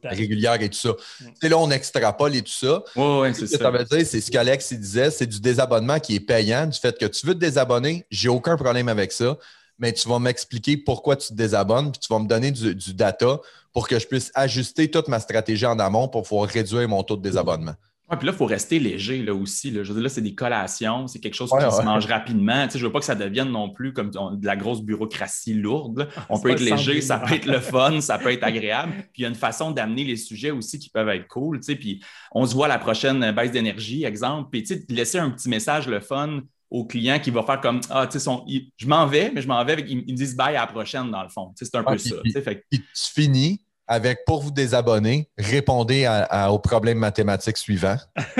[0.04, 0.90] régulière et tout ça.
[1.20, 1.48] Mm.
[1.48, 2.84] Là, on extrapole et tout ça.
[2.96, 3.58] Oui, c'est ça.
[3.58, 6.96] Ça veut dire, c'est ce qu'Alex disait, c'est du désabonnement qui est payant, du fait
[6.98, 9.38] que tu veux te désabonner, j'ai aucun problème avec ça,
[9.80, 12.94] mais tu vas m'expliquer pourquoi tu te désabonnes, puis tu vas me donner du, du,
[12.94, 13.40] data
[13.72, 17.16] pour que je puisse ajuster toute ma stratégie en amont pour pouvoir réduire mon taux
[17.16, 17.74] de désabonnement.
[18.10, 19.70] Oui, puis là, il faut rester léger là aussi.
[19.70, 19.84] Là.
[19.84, 22.66] Je veux dire, là, c'est des collations, c'est quelque chose qui se mange rapidement.
[22.66, 24.82] Tu sais, je ne veux pas que ça devienne non plus comme de la grosse
[24.82, 26.08] bureaucratie lourde.
[26.28, 28.92] On peut être léger, ça peut être le fun, ça peut être agréable.
[29.12, 31.60] Puis il y a une façon d'amener les sujets aussi qui peuvent être cool.
[31.60, 32.02] Tu sais, puis
[32.32, 34.48] on se voit la prochaine baisse d'énergie, exemple.
[34.50, 36.40] Puis tu sais, laisser un petit message le fun
[36.70, 38.30] au client qui va faire comme Ah, tu sais,
[38.76, 39.86] je m'en vais, mais je m'en vais avec.
[39.88, 41.52] Ils, me disent bye à la prochaine, dans le fond.
[41.56, 42.16] C'est un peu ça.
[42.42, 42.64] fait...
[42.70, 43.60] tu finis
[43.90, 47.96] avec pour vous désabonner, répondez à, au problème mathématique suivant.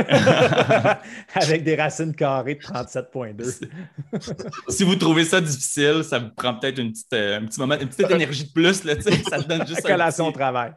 [1.35, 3.69] avec des racines carrées de 37,2.
[4.69, 7.75] si vous trouvez ça difficile, ça vous prend peut-être une petite, euh, un petit moment,
[7.75, 8.85] une petite énergie de plus.
[8.85, 10.73] Là, ça donne juste une collation au travail.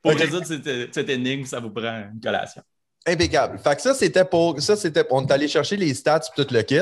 [0.00, 2.62] pour résoudre cette, cette, énigme, ça vous prend une collation.
[3.10, 3.58] Impeccable.
[3.58, 4.60] Fait que ça, c'était pour.
[4.60, 5.04] Ça, c'était.
[5.10, 6.80] On est allé chercher les stats et tout le kit.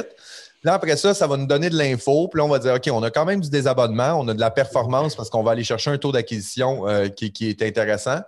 [0.64, 2.28] Là, après ça, ça va nous donner de l'info.
[2.28, 4.40] Puis là, on va dire, OK, on a quand même du désabonnement, on a de
[4.40, 8.20] la performance parce qu'on va aller chercher un taux d'acquisition euh, qui, est intéressant.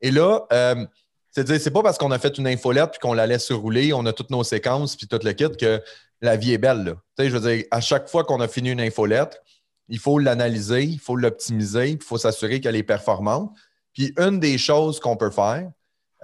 [0.00, 0.84] Et là, euh,
[1.30, 4.04] c'est-à-dire, c'est pas parce qu'on a fait une infolette puis qu'on la laisse rouler, on
[4.06, 5.80] a toutes nos séquences puis tout le kit que
[6.20, 6.96] la vie est belle.
[7.16, 9.40] Sais, je veux dire, à chaque fois qu'on a fini une infolette,
[9.88, 13.52] il faut l'analyser, il faut l'optimiser, il faut s'assurer qu'elle est performante.
[13.94, 15.70] Puis une des choses qu'on peut faire,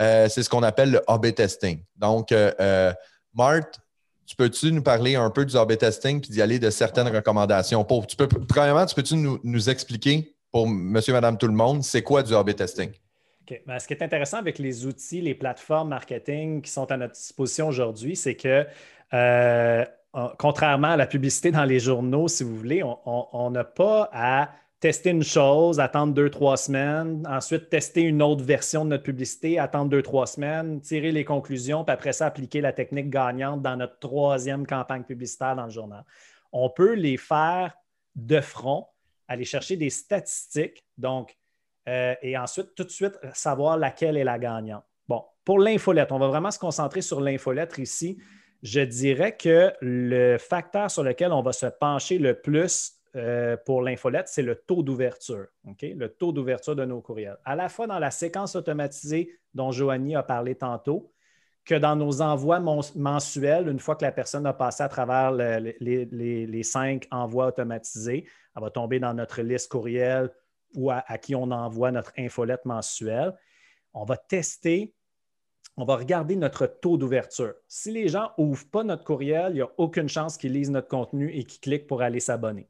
[0.00, 1.80] euh, c'est ce qu'on appelle le A-B testing.
[1.96, 2.92] Donc, euh,
[3.32, 3.80] Marthe,
[4.26, 7.84] tu peux-tu nous parler un peu du A-B testing puis d'y aller de certaines recommandations?
[8.08, 12.22] Tu peux, premièrement, tu peux-tu nous, expliquer pour monsieur, madame, tout le monde, c'est quoi
[12.22, 12.90] du A-B testing?
[13.66, 17.12] Ben, ce qui est intéressant avec les outils, les plateformes marketing qui sont à notre
[17.12, 18.66] disposition aujourd'hui, c'est que
[19.12, 19.84] euh,
[20.38, 24.50] contrairement à la publicité dans les journaux, si vous voulez, on n'a pas à
[24.84, 29.58] tester une chose, attendre deux, trois semaines, ensuite tester une autre version de notre publicité,
[29.58, 33.76] attendre deux, trois semaines, tirer les conclusions, puis après ça, appliquer la technique gagnante dans
[33.76, 36.04] notre troisième campagne publicitaire dans le journal.
[36.52, 37.72] On peut les faire
[38.14, 38.86] de front,
[39.26, 41.34] aller chercher des statistiques, donc,
[41.88, 44.84] euh, et ensuite, tout de suite, savoir laquelle est la gagnante.
[45.08, 48.18] Bon, pour l'infolette, on va vraiment se concentrer sur l'infolettre ici.
[48.62, 53.82] Je dirais que le facteur sur lequel on va se pencher le plus euh, pour
[53.82, 55.46] l'infolette, c'est le taux d'ouverture,
[55.80, 57.38] le taux d'ouverture de nos courriels.
[57.44, 61.12] À la fois dans la séquence automatisée dont Joanie a parlé tantôt,
[61.64, 66.62] que dans nos envois mensuels, une fois que la personne a passé à travers les,
[66.62, 70.30] cinq envois automatisés, elle va tomber dans notre liste courriel
[70.74, 73.32] ou à, qui on envoie notre infolette mensuelle.
[73.94, 74.94] On va tester,
[75.76, 77.54] on va regarder notre taux d'ouverture.
[77.66, 80.88] Si les gens n'ouvrent pas notre courriel, il n'y a aucune chance qu'ils lisent notre
[80.88, 82.68] contenu et qu'ils cliquent pour aller s'abonner.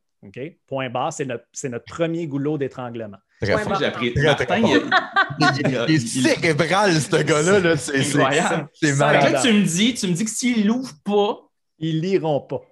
[0.66, 3.18] Point barre, c'est notre, premier goulot d'étranglement.
[3.41, 3.79] Très fort.
[3.79, 4.14] J'ai appris.
[4.16, 4.62] Martin,
[5.89, 7.77] il, est cérébral, ce gars-là.
[7.77, 8.68] C'est incroyable.
[8.72, 9.39] C'est malade.
[9.43, 11.41] tu me dis, tu me dis que s'ils l'ouvrent pas,
[11.79, 12.62] ils liront pas.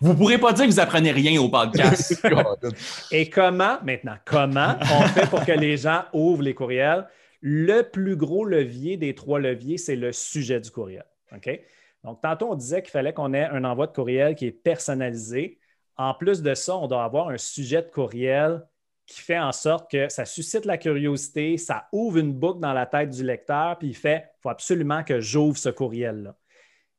[0.00, 2.20] Vous ne pourrez pas dire que vous apprenez rien au podcast.
[3.10, 7.06] Et comment, maintenant, comment on fait pour que les gens ouvrent les courriels?
[7.40, 11.04] Le plus gros levier des trois leviers, c'est le sujet du courriel.
[11.34, 11.60] OK?
[12.04, 15.58] Donc, tantôt, on disait qu'il fallait qu'on ait un envoi de courriel qui est personnalisé.
[15.96, 18.62] En plus de ça, on doit avoir un sujet de courriel
[19.06, 22.86] qui fait en sorte que ça suscite la curiosité, ça ouvre une boucle dans la
[22.86, 26.34] tête du lecteur, puis il fait il faut absolument que j'ouvre ce courriel-là.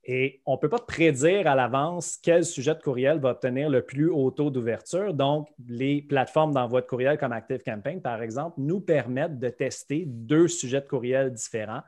[0.05, 3.83] Et on ne peut pas prédire à l'avance quel sujet de courriel va obtenir le
[3.83, 5.13] plus haut taux d'ouverture.
[5.13, 10.49] Donc, les plateformes d'envoi de courriel comme ActiveCampaign, par exemple, nous permettent de tester deux
[10.49, 11.83] sujets de courriel différents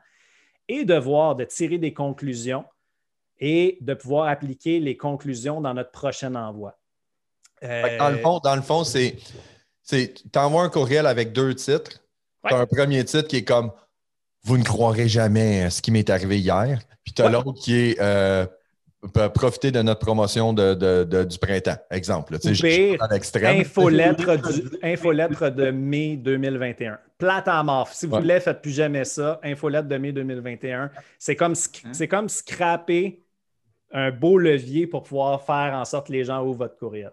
[0.68, 2.64] et de voir, de tirer des conclusions
[3.38, 6.78] et de pouvoir appliquer les conclusions dans notre prochain envoi.
[7.62, 9.16] Dans le fond, dans le fond c'est
[9.88, 12.02] tu envoies un courriel avec deux titres.
[12.46, 13.72] Tu as un premier titre qui est comme
[14.42, 16.80] Vous ne croirez jamais ce qui m'est arrivé hier.
[17.04, 18.46] Puis tu as l'autre qui est euh,
[19.34, 22.38] profiter de notre promotion de, du printemps, exemple.
[22.38, 22.98] Tu sais,
[23.44, 24.30] infolettre,
[24.82, 26.98] infolettre de mai 2021.
[27.18, 27.88] Plate à mort.
[27.88, 29.40] Si vous voulez, faites plus jamais ça.
[29.42, 30.90] Infolettre de mai 2021.
[31.18, 31.90] C'est comme, hein?
[31.92, 33.25] c'est comme scraper
[33.96, 37.12] un beau levier pour pouvoir faire en sorte que les gens ouvrent votre courriel.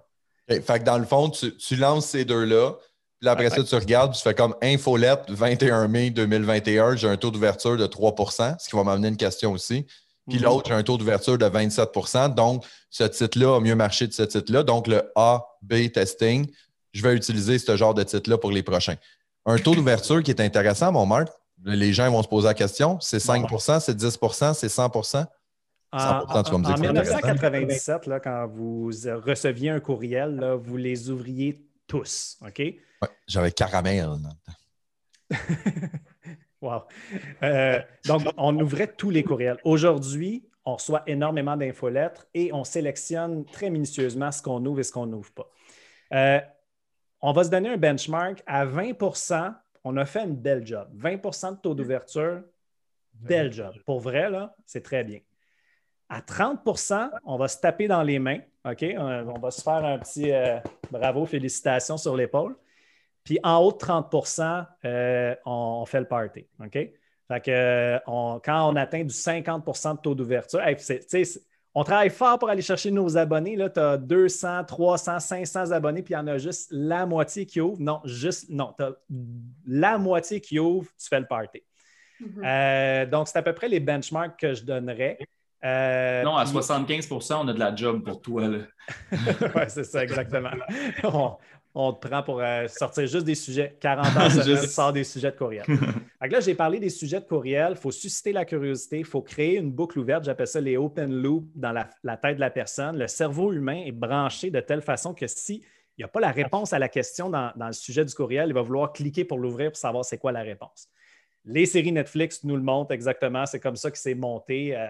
[0.50, 2.74] Fait que dans le fond, tu, lances ces deux-là.
[3.22, 7.32] Puis après ça, tu regardes, tu fais comme infolette 21 mai 2021, j'ai un taux
[7.32, 9.86] d'ouverture de 3% ce qui va m'amener une question aussi.
[10.28, 10.44] Puis mhm.
[10.44, 14.24] l'autre, j'ai un taux d'ouverture de 27% Donc, ce titre-là a mieux marché de ce
[14.24, 14.64] titre-là.
[14.64, 16.52] Donc, le A-B testing,
[16.92, 18.96] je vais utiliser ce genre de titre-là pour les prochains.
[19.46, 21.30] Un taux d'ouverture qui est intéressant, mon Marc,
[21.64, 24.92] les gens vont se poser la question c'est 5% c'est 10% c'est 100
[25.94, 32.62] en, 1997, là, quand vous receviez un courriel, vous les ouvriez tous, OK?
[33.28, 34.10] J'avais caramel.
[36.62, 36.84] wow.
[37.44, 39.58] Euh, donc, on ouvrait tous les courriels.
[39.64, 44.92] Aujourd'hui, on reçoit énormément d'infolettres et on sélectionne très minutieusement ce qu'on ouvre et ce
[44.92, 45.50] qu'on n'ouvre pas.
[46.14, 46.40] Euh,
[47.22, 50.88] on va se donner un benchmark à 20% on a fait une belle job.
[50.96, 52.42] 20% de taux d'ouverture,
[53.14, 53.74] belle job.
[53.86, 55.20] Pour vrai, là, c'est très bien.
[56.14, 58.38] À 30% on va se taper dans les mains.
[58.66, 58.86] OK?
[58.96, 60.60] On va se faire un petit euh,
[60.92, 62.56] bravo, félicitations sur l'épaule.
[63.24, 66.46] Puis en haut de 30% euh, on, fait le party.
[66.64, 66.74] OK?
[66.74, 70.62] Fait que, euh, quand on atteint du 50% de taux d'ouverture,
[71.74, 73.58] on travaille fort pour aller chercher nos abonnés.
[73.74, 77.60] Tu as 200, 300, 500 abonnés, puis il y en a juste la moitié qui
[77.60, 77.82] ouvre.
[77.82, 78.92] Non, juste, non, tu as
[79.66, 81.64] la moitié qui ouvre, tu fais le party.
[82.22, 83.10] Mm-hmm.
[83.10, 85.18] donc, c'est à peu près les benchmarks que je donnerais.
[85.64, 88.44] Euh, non, à 75% on a de la job pour toi.
[89.12, 90.50] oui, c'est ça, exactement.
[91.74, 93.78] on, te prend pour euh, sortir juste des sujets.
[93.80, 95.64] 40 ans semaine, sort des sujets de courriel.
[96.22, 97.70] là, j'ai parlé des sujets de courriel.
[97.72, 99.00] Il faut susciter la curiosité.
[99.00, 100.26] Il faut créer une boucle ouverte.
[100.26, 102.98] J'appelle ça les open loops dans la, tête de la personne.
[102.98, 105.64] Le cerveau humain est branché de telle façon que si
[105.98, 108.54] il n'y a pas la réponse à la question dans, le sujet du courriel, il
[108.54, 110.90] va vouloir cliquer pour l'ouvrir pour savoir c'est quoi la réponse.
[111.46, 113.46] Les séries Netflix nous le montrent exactement.
[113.46, 114.76] C'est comme ça que c'est monté.
[114.76, 114.88] Euh,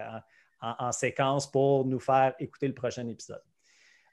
[0.60, 3.42] en, séquence pour nous faire écouter le prochain épisode.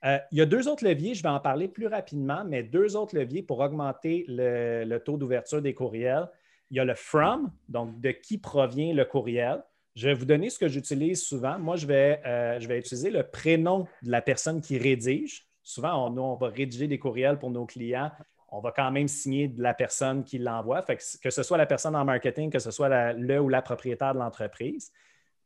[0.04, 2.96] Euh, il y a deux autres leviers, je vais en parler plus rapidement, mais deux
[2.96, 6.28] autres leviers pour augmenter le, taux d'ouverture des courriels.
[6.72, 9.64] Il y a le from, donc de qui provient le courriel.
[9.96, 11.60] Je vais vous donner ce que j'utilise souvent.
[11.60, 15.48] Moi, je vais, euh, je vais utiliser le prénom de la personne qui rédige.
[15.64, 18.10] Souvent, on, on va rédiger des courriels pour nos clients
[18.52, 21.66] on va quand même signer de la personne qui l'envoie, que, que, ce soit la
[21.66, 24.92] personne en marketing, que ce soit le ou la propriétaire de l'entreprise.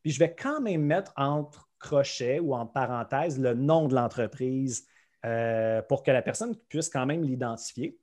[0.05, 4.85] Puis je vais quand même mettre entre crochets ou en parenthèse le nom de l'entreprise
[5.25, 7.97] euh, pour que la personne puisse quand même l'identifier.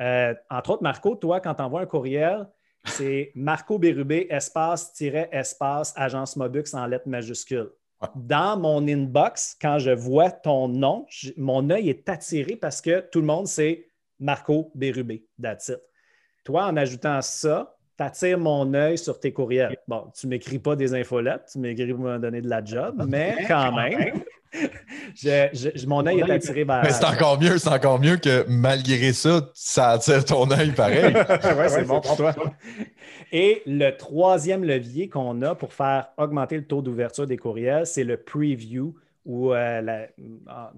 [0.00, 2.48] Euh, entre autres, Marco, toi, quand tu envoies un courriel,
[2.84, 7.72] c'est Marco Bérubé, espace, espace, agence Mobux en lettres majuscules.
[8.14, 13.18] Dans mon inbox, quand je vois ton nom, mon œil est attiré parce que tout
[13.18, 13.88] le monde, c'est
[14.20, 15.80] Marco Bérubé, that's it.
[16.44, 19.76] Toi, en ajoutant ça, attires mon œil sur tes courriels.
[19.88, 23.04] Bon, tu ne m'écris pas des infolettes, tu m'écris pour me donner de la job,
[23.08, 24.22] mais quand même,
[25.86, 26.82] mon œil est attiré vers.
[26.82, 31.14] Mais c'est encore mieux, c'est encore mieux que malgré ça, ça attire ton œil pareil.
[31.14, 32.34] oui, c'est bon pour toi.
[33.32, 38.04] Et le troisième levier qu'on a pour faire augmenter le taux d'ouverture des courriels, c'est
[38.04, 38.94] le preview
[39.24, 40.06] ou euh,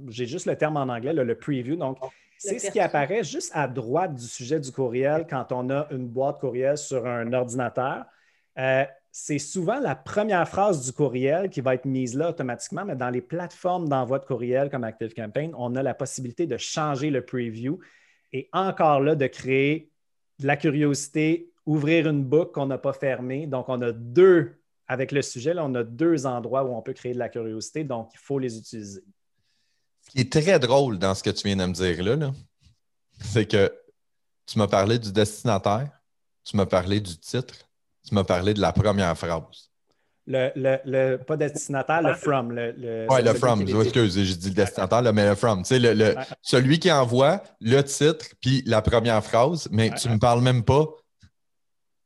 [0.08, 1.76] j'ai juste le terme en anglais, le preview.
[1.76, 1.98] Donc,
[2.38, 6.06] c'est ce qui apparaît juste à droite du sujet du courriel quand on a une
[6.06, 8.04] boîte courriel sur un ordinateur.
[8.58, 12.96] Euh, c'est souvent la première phrase du courriel qui va être mise là automatiquement, mais
[12.96, 17.24] dans les plateformes d'envoi de courriel comme ActiveCampaign, on a la possibilité de changer le
[17.24, 17.78] preview
[18.32, 19.92] et encore là de créer
[20.40, 23.46] de la curiosité, ouvrir une boucle qu'on n'a pas fermée.
[23.46, 26.92] Donc, on a deux, avec le sujet, là, on a deux endroits où on peut
[26.92, 29.02] créer de la curiosité, donc il faut les utiliser.
[30.06, 32.32] Ce qui est très drôle dans ce que tu viens de me dire là,
[33.20, 33.72] c'est que
[34.46, 35.90] tu m'as parlé du destinataire,
[36.44, 37.54] tu m'as parlé du titre,
[38.06, 39.70] tu m'as parlé de la première phrase.
[40.26, 42.50] Le, le, pas destinataire, le from.
[42.50, 43.66] Le, oui, le from.
[43.66, 45.62] Je excuse, j'ai dit le destinataire, mais le from.
[45.62, 50.14] Tu sais, le, celui qui envoie le titre puis la première phrase, mais tu ne
[50.14, 50.86] me parles même pas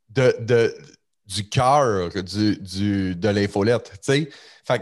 [0.08, 0.74] de, de
[1.26, 3.92] du cœur du, du, de l'infolette.
[4.02, 4.30] Tu sais?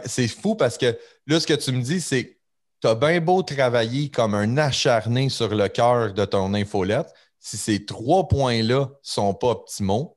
[0.06, 0.96] C'est fou parce que
[1.26, 2.35] là, ce que tu me dis, c'est
[2.86, 7.56] tu as bien beau travailler comme un acharné sur le cœur de ton infolette, si
[7.56, 10.16] ces trois points-là ne sont pas optimaux,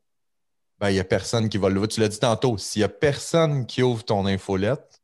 [0.78, 1.88] ben, il n'y a personne qui va le voir.
[1.88, 5.02] Tu l'as dit tantôt, s'il n'y a personne qui ouvre ton infolette,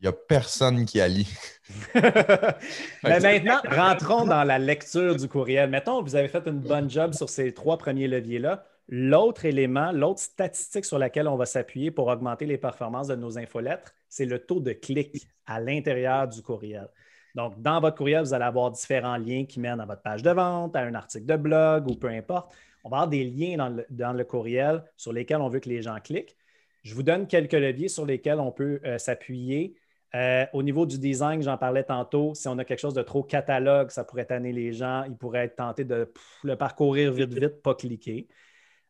[0.00, 1.24] Il n'y a personne qui a lu.
[1.94, 5.70] Mais maintenant, rentrons dans la lecture du courriel.
[5.70, 8.64] Mettons, vous avez fait une bonne job sur ces trois premiers leviers-là.
[8.88, 13.38] L'autre élément, l'autre statistique sur laquelle on va s'appuyer pour augmenter les performances de nos
[13.38, 16.88] infolettres, c'est le taux de clic à l'intérieur du courriel.
[17.34, 20.30] Donc, dans votre courriel, vous allez avoir différents liens qui mènent à votre page de
[20.30, 22.52] vente, à un article de blog ou peu importe.
[22.84, 23.56] On va avoir des liens
[23.90, 26.36] dans le, courriel sur lesquels on veut que les gens cliquent.
[26.82, 29.76] Je vous donne quelques leviers sur lesquels on peut euh, s'appuyer.
[30.14, 33.22] Euh, au niveau du design, j'en parlais tantôt, si on a quelque chose de trop
[33.22, 35.04] catalogue, ça pourrait tanner les gens.
[35.04, 36.10] Ils pourraient être tentés de
[36.44, 38.26] le parcourir vite, vite, pas cliquer.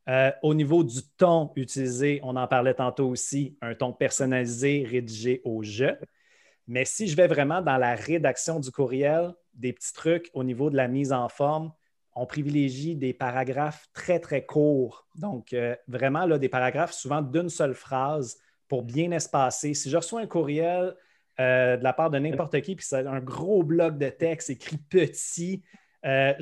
[0.09, 5.43] Euh, au niveau du ton utilisé, on en parlait tantôt aussi, un ton personnalisé, rédigé
[5.45, 5.99] au jeu.
[6.67, 10.71] Mais si je vais vraiment dans la rédaction du courriel, des petits trucs au niveau
[10.71, 11.73] de la mise en forme,
[12.15, 15.07] on privilégie des paragraphes très, très courts.
[15.15, 19.75] Donc, euh, vraiment, là, des paragraphes souvent d'une seule phrase pour bien espacer.
[19.75, 20.95] Si je reçois un courriel
[21.39, 24.79] euh, de la part de n'importe qui, puis c'est un gros bloc de texte écrit
[24.79, 25.63] petit,
[26.07, 26.33] euh,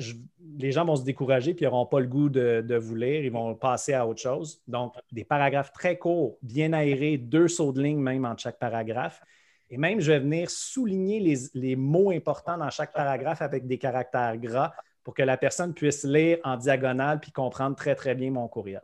[0.57, 3.31] les gens vont se décourager puis ils n'auront pas le goût de, vous lire, ils
[3.31, 4.61] vont passer à autre chose.
[4.67, 9.21] Donc, des paragraphes très courts, bien aérés, deux sauts de ligne même entre chaque paragraphe.
[9.69, 13.77] Et même, je vais venir souligner les, les mots importants dans chaque paragraphe avec des
[13.77, 18.29] caractères gras pour que la personne puisse lire en diagonale puis comprendre très, très bien
[18.31, 18.81] mon courriel.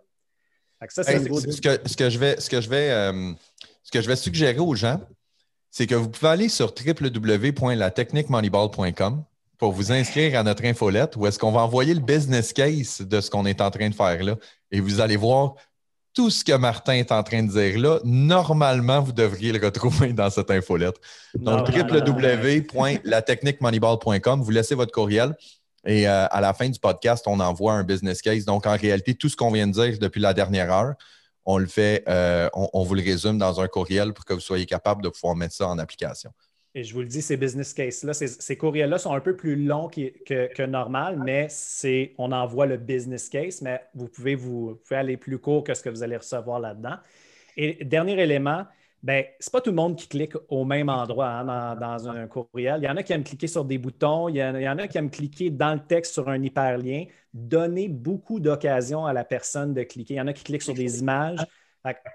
[0.89, 1.01] ce,
[1.95, 3.31] que, je vais, ce, que je vais, euh,
[3.83, 4.99] ce que je vais suggérer aux gens,
[5.69, 9.23] c'est que vous pouvez aller sur www.latechniquemoneyball.com
[9.57, 13.21] pour vous inscrire à notre infolette où est-ce qu'on va envoyer le business case de
[13.21, 14.35] ce qu'on est en train de faire là.
[14.71, 15.55] Et vous allez voir
[16.13, 17.99] tout ce que Martin est en train de dire là.
[18.03, 20.95] Normalement, vous devriez le retrouver dans cette infolette.
[21.35, 25.35] Donc, www.latechniquemoneyball.com, vous laissez votre courriel.
[25.85, 28.45] Et euh, à la fin du podcast, on envoie un business case.
[28.45, 30.93] Donc, en réalité, tout ce qu'on vient de dire depuis la dernière heure,
[31.45, 34.65] on le fait, euh, on, vous le résume dans un courriel pour que vous soyez
[34.65, 36.31] capable de pouvoir mettre ça en application.
[36.75, 39.89] Et je vous le dis, ces business cases-là, ces, courriels-là sont un peu plus longs
[39.89, 44.95] que, normal, mais c'est, on envoie le business case, mais vous pouvez, vous, vous pouvez
[44.95, 46.95] aller plus court que ce que vous allez recevoir là-dedans.
[47.57, 48.65] Et dernier élément,
[49.03, 52.25] ben, ce n'est pas tout le monde qui clique au même endroit hein, dans, un
[52.25, 52.79] courriel.
[52.81, 54.97] Il y en a qui aiment cliquer sur des boutons, il y, en, a qui
[54.97, 57.05] aiment cliquer dans le texte sur un hyperlien.
[57.33, 60.15] Donnez beaucoup d'occasions à la personne de cliquer.
[60.15, 61.39] Il y en a qui cliquent sur des images.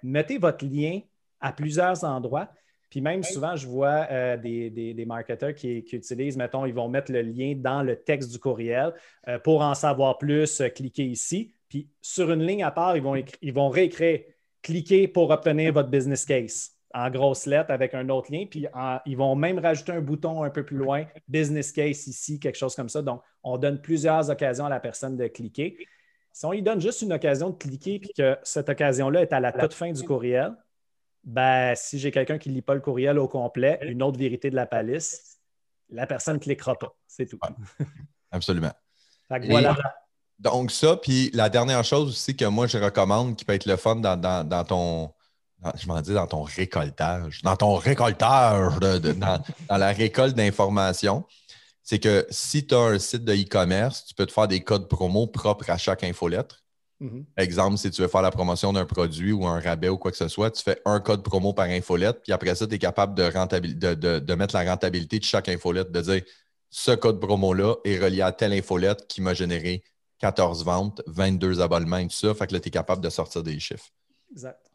[0.03, 1.01] mettez votre lien
[1.41, 2.49] à plusieurs endroits.
[2.91, 7.22] Puis même souvent, je vois euh, des, marketeurs qui, utilisent, mettons, ils vont mettre le
[7.22, 8.95] lien dans le texte du courriel
[9.28, 11.55] euh, pour en savoir plus, euh, cliquez ici.
[11.68, 14.20] Puis sur une ligne à part, ils vont, ils vont réécrire
[14.62, 18.47] cliquez pour obtenir votre business case en grosses lettres avec un autre lien.
[18.51, 18.66] Puis
[19.07, 22.74] ils vont même rajouter un bouton un peu plus loin, business case ici, quelque chose
[22.74, 23.03] comme ça.
[23.03, 25.76] Donc, on donne plusieurs occasions à la personne de cliquer.
[26.32, 29.41] Si on lui donne juste une occasion de cliquer puis que cette occasion-là est à
[29.41, 30.55] la toute fin du courriel,
[31.25, 34.51] ben, si j'ai quelqu'un qui ne lit pas le courriel au complet, une autre vérité
[34.51, 35.39] de la palisse,
[35.91, 36.95] la personne ne cliquera pas.
[37.07, 37.39] C'est tout.
[38.31, 38.73] absolument.
[40.39, 43.77] donc, ça, puis la dernière chose aussi que moi je recommande qui peut être le
[43.77, 45.12] fun dans ton,
[45.77, 51.25] je m'en dis dans ton récoltage, dans ton récoltage, dans, la récolte d'informations,
[51.83, 54.89] c'est que si tu as un site de e-commerce, tu peux te faire des codes
[54.89, 56.62] promo propres à chaque infolettre.
[57.01, 57.24] Mm-hmm.
[57.36, 60.16] Exemple, si tu veux faire la promotion d'un produit ou un rabais ou quoi que
[60.16, 63.14] ce soit, tu fais un code promo par infolette, puis après ça, tu es capable
[63.14, 66.22] de, de, mettre la rentabilité de chaque infolette, de dire
[66.70, 69.82] ce code promo-là est relié à telle infolette qui m'a généré
[70.18, 72.34] 14 ventes, 22 abonnements et tout ça.
[72.34, 73.90] Fait que là, tu es capable de sortir des chiffres.
[74.32, 74.68] Exact.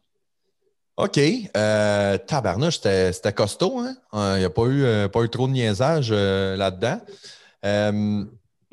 [0.96, 1.18] OK.
[1.56, 3.80] Euh, tabarnouche, c'était costaud.
[3.80, 3.96] Hein?
[4.12, 7.00] Il euh, n'y a pas eu, euh, pas eu trop de niaisage euh, là-dedans.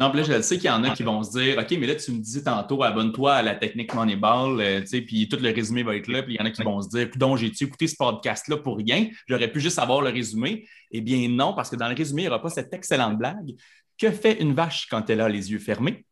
[0.02, 1.94] Non, là, je sais qu'il y en a qui vont se dire OK, mais là,
[1.94, 6.08] tu me disais tantôt, abonne-toi à la technique Moneyball, puis tout le résumé va être
[6.08, 6.24] là.
[6.24, 8.78] Puis il y en a qui vont se dire Donc, j'ai-tu écouté ce podcast-là pour
[8.78, 9.10] rien?
[9.28, 10.68] J'aurais pu juste avoir le résumé.
[10.90, 13.52] Eh bien, non, parce que dans le résumé, il n'y aura pas cette excellente blague.
[13.96, 16.04] Que fait une vache quand elle a les yeux fermés?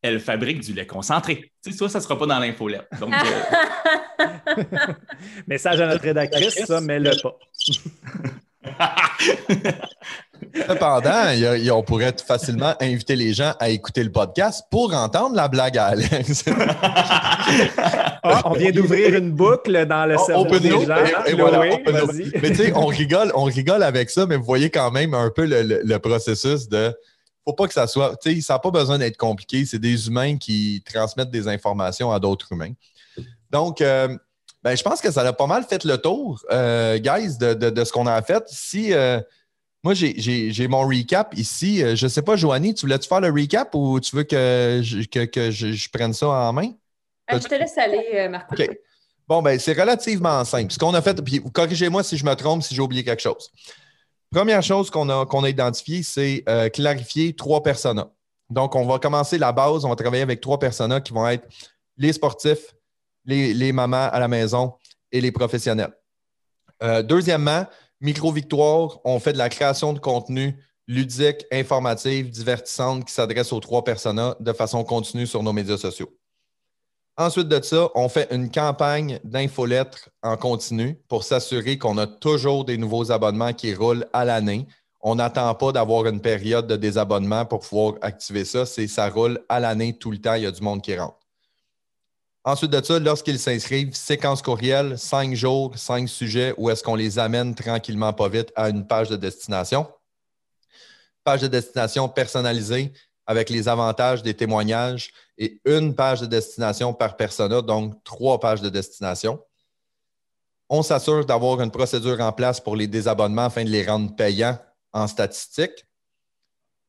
[0.00, 1.52] Elle fabrique du lait concentré.
[1.62, 2.88] Tu sais, ça, ça ne sera pas dans l'infolette.
[2.98, 4.56] Donc, euh...
[5.46, 7.38] Message à notre rédactrice, ça, mais le pas.
[10.54, 11.32] Cependant,
[11.72, 15.86] on pourrait facilement inviter les gens à écouter le podcast pour entendre la blague à
[15.86, 16.44] Alex.
[18.26, 20.86] Ah, on vient d'ouvrir une boucle dans le cerveau des gens.
[22.40, 25.28] mais tu sais, on rigole, on rigole avec ça, mais vous voyez quand même un
[25.28, 26.96] peu le processus de
[27.44, 28.16] faut pas que ça soit.
[28.16, 29.64] Tu sais, ça n'a pas besoin d'être compliqué.
[29.66, 32.72] C'est des humains qui transmettent des informations à d'autres humains.
[33.50, 34.08] Donc, euh,
[34.62, 37.92] ben, je pense que ça a pas mal fait le tour, euh, guys, de, ce
[37.92, 38.44] qu'on a fait.
[38.46, 38.92] Si.
[38.92, 39.20] Euh,
[39.84, 41.80] moi, j'ai mon recap ici.
[41.94, 45.02] Je ne sais pas, Joanie, tu voulais-tu faire le recap ou tu veux que je,
[45.04, 46.72] que, je, prenne ça en main?
[47.30, 48.50] je te laisse aller, Marc.
[48.52, 48.68] OK.
[49.26, 50.72] Bon, ben, c'est relativement simple.
[50.72, 53.50] Ce qu'on a fait, puis corrigez-moi si je me trompe, si j'ai oublié quelque chose.
[54.30, 58.10] Première chose qu'on a, qu'on a identifiée, c'est euh, clarifier trois personas.
[58.50, 61.46] Donc, on va commencer la base, on va travailler avec trois personas qui vont être
[61.96, 62.74] les sportifs,
[63.24, 64.74] les, mamans à la maison
[65.10, 65.92] et les professionnels.
[66.82, 67.64] Euh, deuxièmement,
[68.04, 70.56] micro-victoire, on fait de la création de contenu
[70.86, 76.14] ludique, informative, divertissante qui s'adresse aux trois personas de façon continue sur nos médias sociaux.
[77.16, 82.66] Ensuite de ça, on fait une campagne d'infolettres en continu pour s'assurer qu'on a toujours
[82.66, 84.66] des nouveaux abonnements qui roulent à l'année.
[85.00, 88.66] On n'attend pas d'avoir une période de désabonnement pour pouvoir activer ça.
[88.66, 90.34] Ça roule à l'année tout le temps.
[90.34, 91.23] Il y a du monde qui rentre.
[92.46, 97.18] Ensuite de ça, lorsqu'ils s'inscrivent, séquence courriel, cinq jours, cinq sujets, où est-ce qu'on les
[97.18, 99.86] amène tranquillement, pas vite, à une page de destination.
[101.24, 102.92] Page de destination personnalisée
[103.26, 108.60] avec les avantages des témoignages et une page de destination par persona, donc trois pages
[108.60, 109.42] de destination.
[110.68, 114.58] On s'assure d'avoir une procédure en place pour les désabonnements afin de les rendre payants
[114.92, 115.86] en statistique.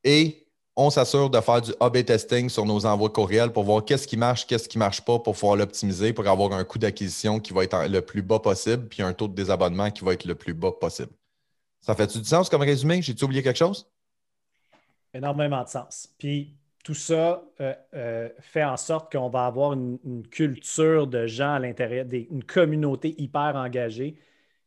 [0.04, 0.45] Et
[0.76, 4.18] on s'assure de faire du A-B testing sur nos envois courriels pour voir qu'est-ce qui
[4.18, 7.54] marche, qu'est-ce qui ne marche pas pour pouvoir l'optimiser, pour avoir un coût d'acquisition qui
[7.54, 10.34] va être le plus bas possible, puis un taux de désabonnement qui va être le
[10.34, 11.12] plus bas possible.
[11.80, 13.00] Ça fait-tu du sens comme résumé?
[13.00, 13.90] J'ai-tu oublié quelque chose?
[15.14, 16.08] Énormément de sens.
[16.18, 16.54] Puis
[16.84, 19.98] tout ça euh, euh, fait en sorte qu'on va avoir une,
[20.30, 24.18] culture de gens à l'intérieur, une communauté hyper engagée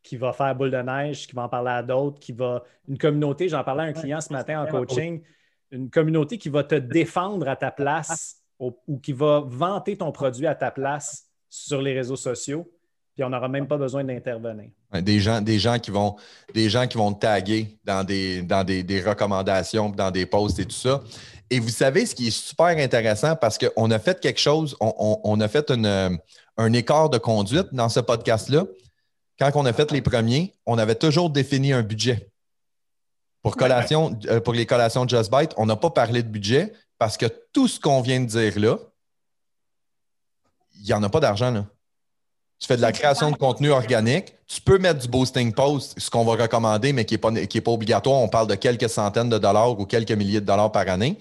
[0.02, 2.64] qui va faire boule de neige, qui va en parler à d'autres, qui va.
[2.88, 5.22] Une communauté, j'en parlais à un client ce matin en coaching,
[5.72, 10.46] une communauté qui va te défendre à ta place ou qui va vanter ton produit
[10.46, 12.70] à ta place sur les réseaux sociaux,
[13.16, 14.70] puis on n'aura même pas besoin d'intervenir.
[15.02, 16.16] Des gens, des gens qui vont
[16.54, 20.66] des gens qui vont taguer dans des, dans des, des recommandations, dans des posts et
[20.66, 21.02] tout ça.
[21.50, 25.42] Et vous savez ce qui est super intéressant parce qu'on a fait quelque chose, on,
[25.42, 28.66] a fait un écart de conduite dans ce podcast-là.
[29.40, 32.29] Quand on a fait les premiers, on avait toujours défini un budget.
[33.42, 37.16] Pour, collation, euh, pour les collations Just Bite, on n'a pas parlé de budget parce
[37.16, 38.78] que tout ce qu'on vient de dire là,
[40.76, 41.66] il n'y en a pas d'argent là.
[42.60, 44.36] Tu fais de la création de contenu organique.
[44.46, 47.72] Tu peux mettre du boosting post, ce qu'on va recommander, mais qui n'est pas, pas
[47.72, 48.18] obligatoire.
[48.18, 51.18] On parle de quelques centaines de dollars ou quelques milliers de dollars par année.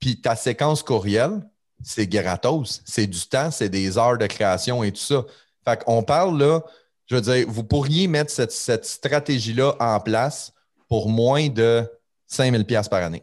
[0.00, 1.40] Puis ta séquence courriel,
[1.84, 2.82] c'est gratos.
[2.84, 5.24] C'est du temps, c'est des heures de création et tout ça.
[5.64, 6.62] Fait qu'on parle là,
[7.06, 10.52] je veux dire, vous pourriez mettre cette, stratégie-là en place
[10.90, 11.88] pour moins de
[12.26, 13.22] 5000 pièces par année.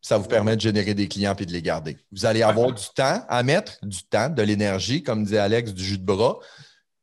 [0.00, 1.98] Ça vous permet de générer des clients et de les garder.
[2.10, 5.84] Vous allez avoir du temps à mettre, du temps, de l'énergie, comme dit Alex, du
[5.84, 6.38] jus de bras.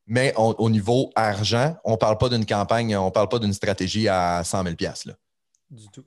[0.06, 3.52] Mais au niveau argent, on ne parle pas d'une campagne, on ne parle pas d'une
[3.52, 5.14] stratégie à 100 000 là.
[5.70, 6.04] Du tout.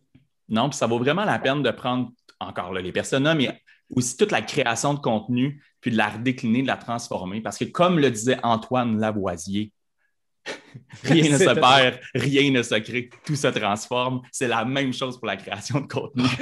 [0.49, 4.31] Non, puis ça vaut vraiment la peine de prendre encore les personas, mais aussi toute
[4.31, 7.41] la création de contenu, puis de la redécliner, de la transformer.
[7.41, 9.71] Parce que comme le disait Antoine Lavoisier,
[11.03, 14.21] rien ne se perd, rien ne se crée, tout se transforme.
[14.31, 16.23] C'est la même chose pour la création de contenu.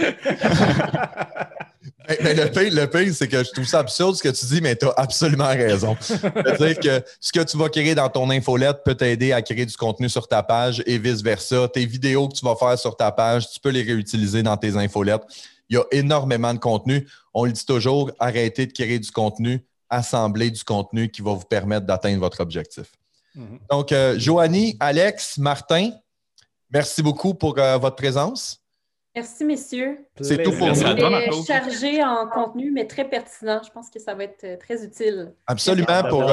[2.07, 4.86] mais, le pire, c'est que je trouve ça absurde ce que tu dis, mais tu
[4.86, 5.98] as absolument raison.
[6.02, 9.76] C'est-à-dire que ce que tu vas créer dans ton infolette peut t'aider à créer du
[9.76, 11.68] contenu sur ta page et vice-versa.
[11.69, 14.76] Tes vidéos que tu vas faire sur ta page, tu peux les réutiliser dans tes
[14.76, 15.23] infolettes.
[15.69, 17.07] Il y a énormément de contenu.
[17.34, 21.45] On le dit toujours, arrêtez de créer du contenu, assembler du contenu qui va vous
[21.45, 22.88] permettre d'atteindre votre objectif.
[23.35, 23.59] Mhm.
[23.69, 25.91] Donc, euh, Joanie, Alex, Martin,
[26.69, 28.59] merci beaucoup pour euh, votre présence.
[29.15, 30.05] Merci, messieurs.
[30.21, 30.75] C'est tout pour nous.
[31.45, 33.59] chargé en contenu, mais très pertinent.
[33.65, 35.33] Je pense que ça va être euh, très utile.
[35.47, 36.03] Absolument.
[36.09, 36.31] Pour,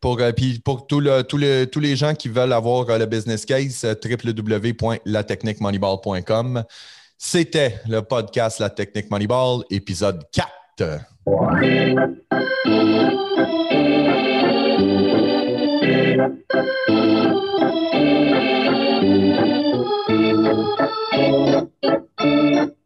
[0.00, 6.64] pour, puis pour tous les gens qui veulent avoir le business case, www.latechniquemoneyball.com.
[7.20, 10.48] C'était le podcast La Technique Moneyball, épisode 4.
[16.28, 16.44] Thank
[22.22, 22.77] you.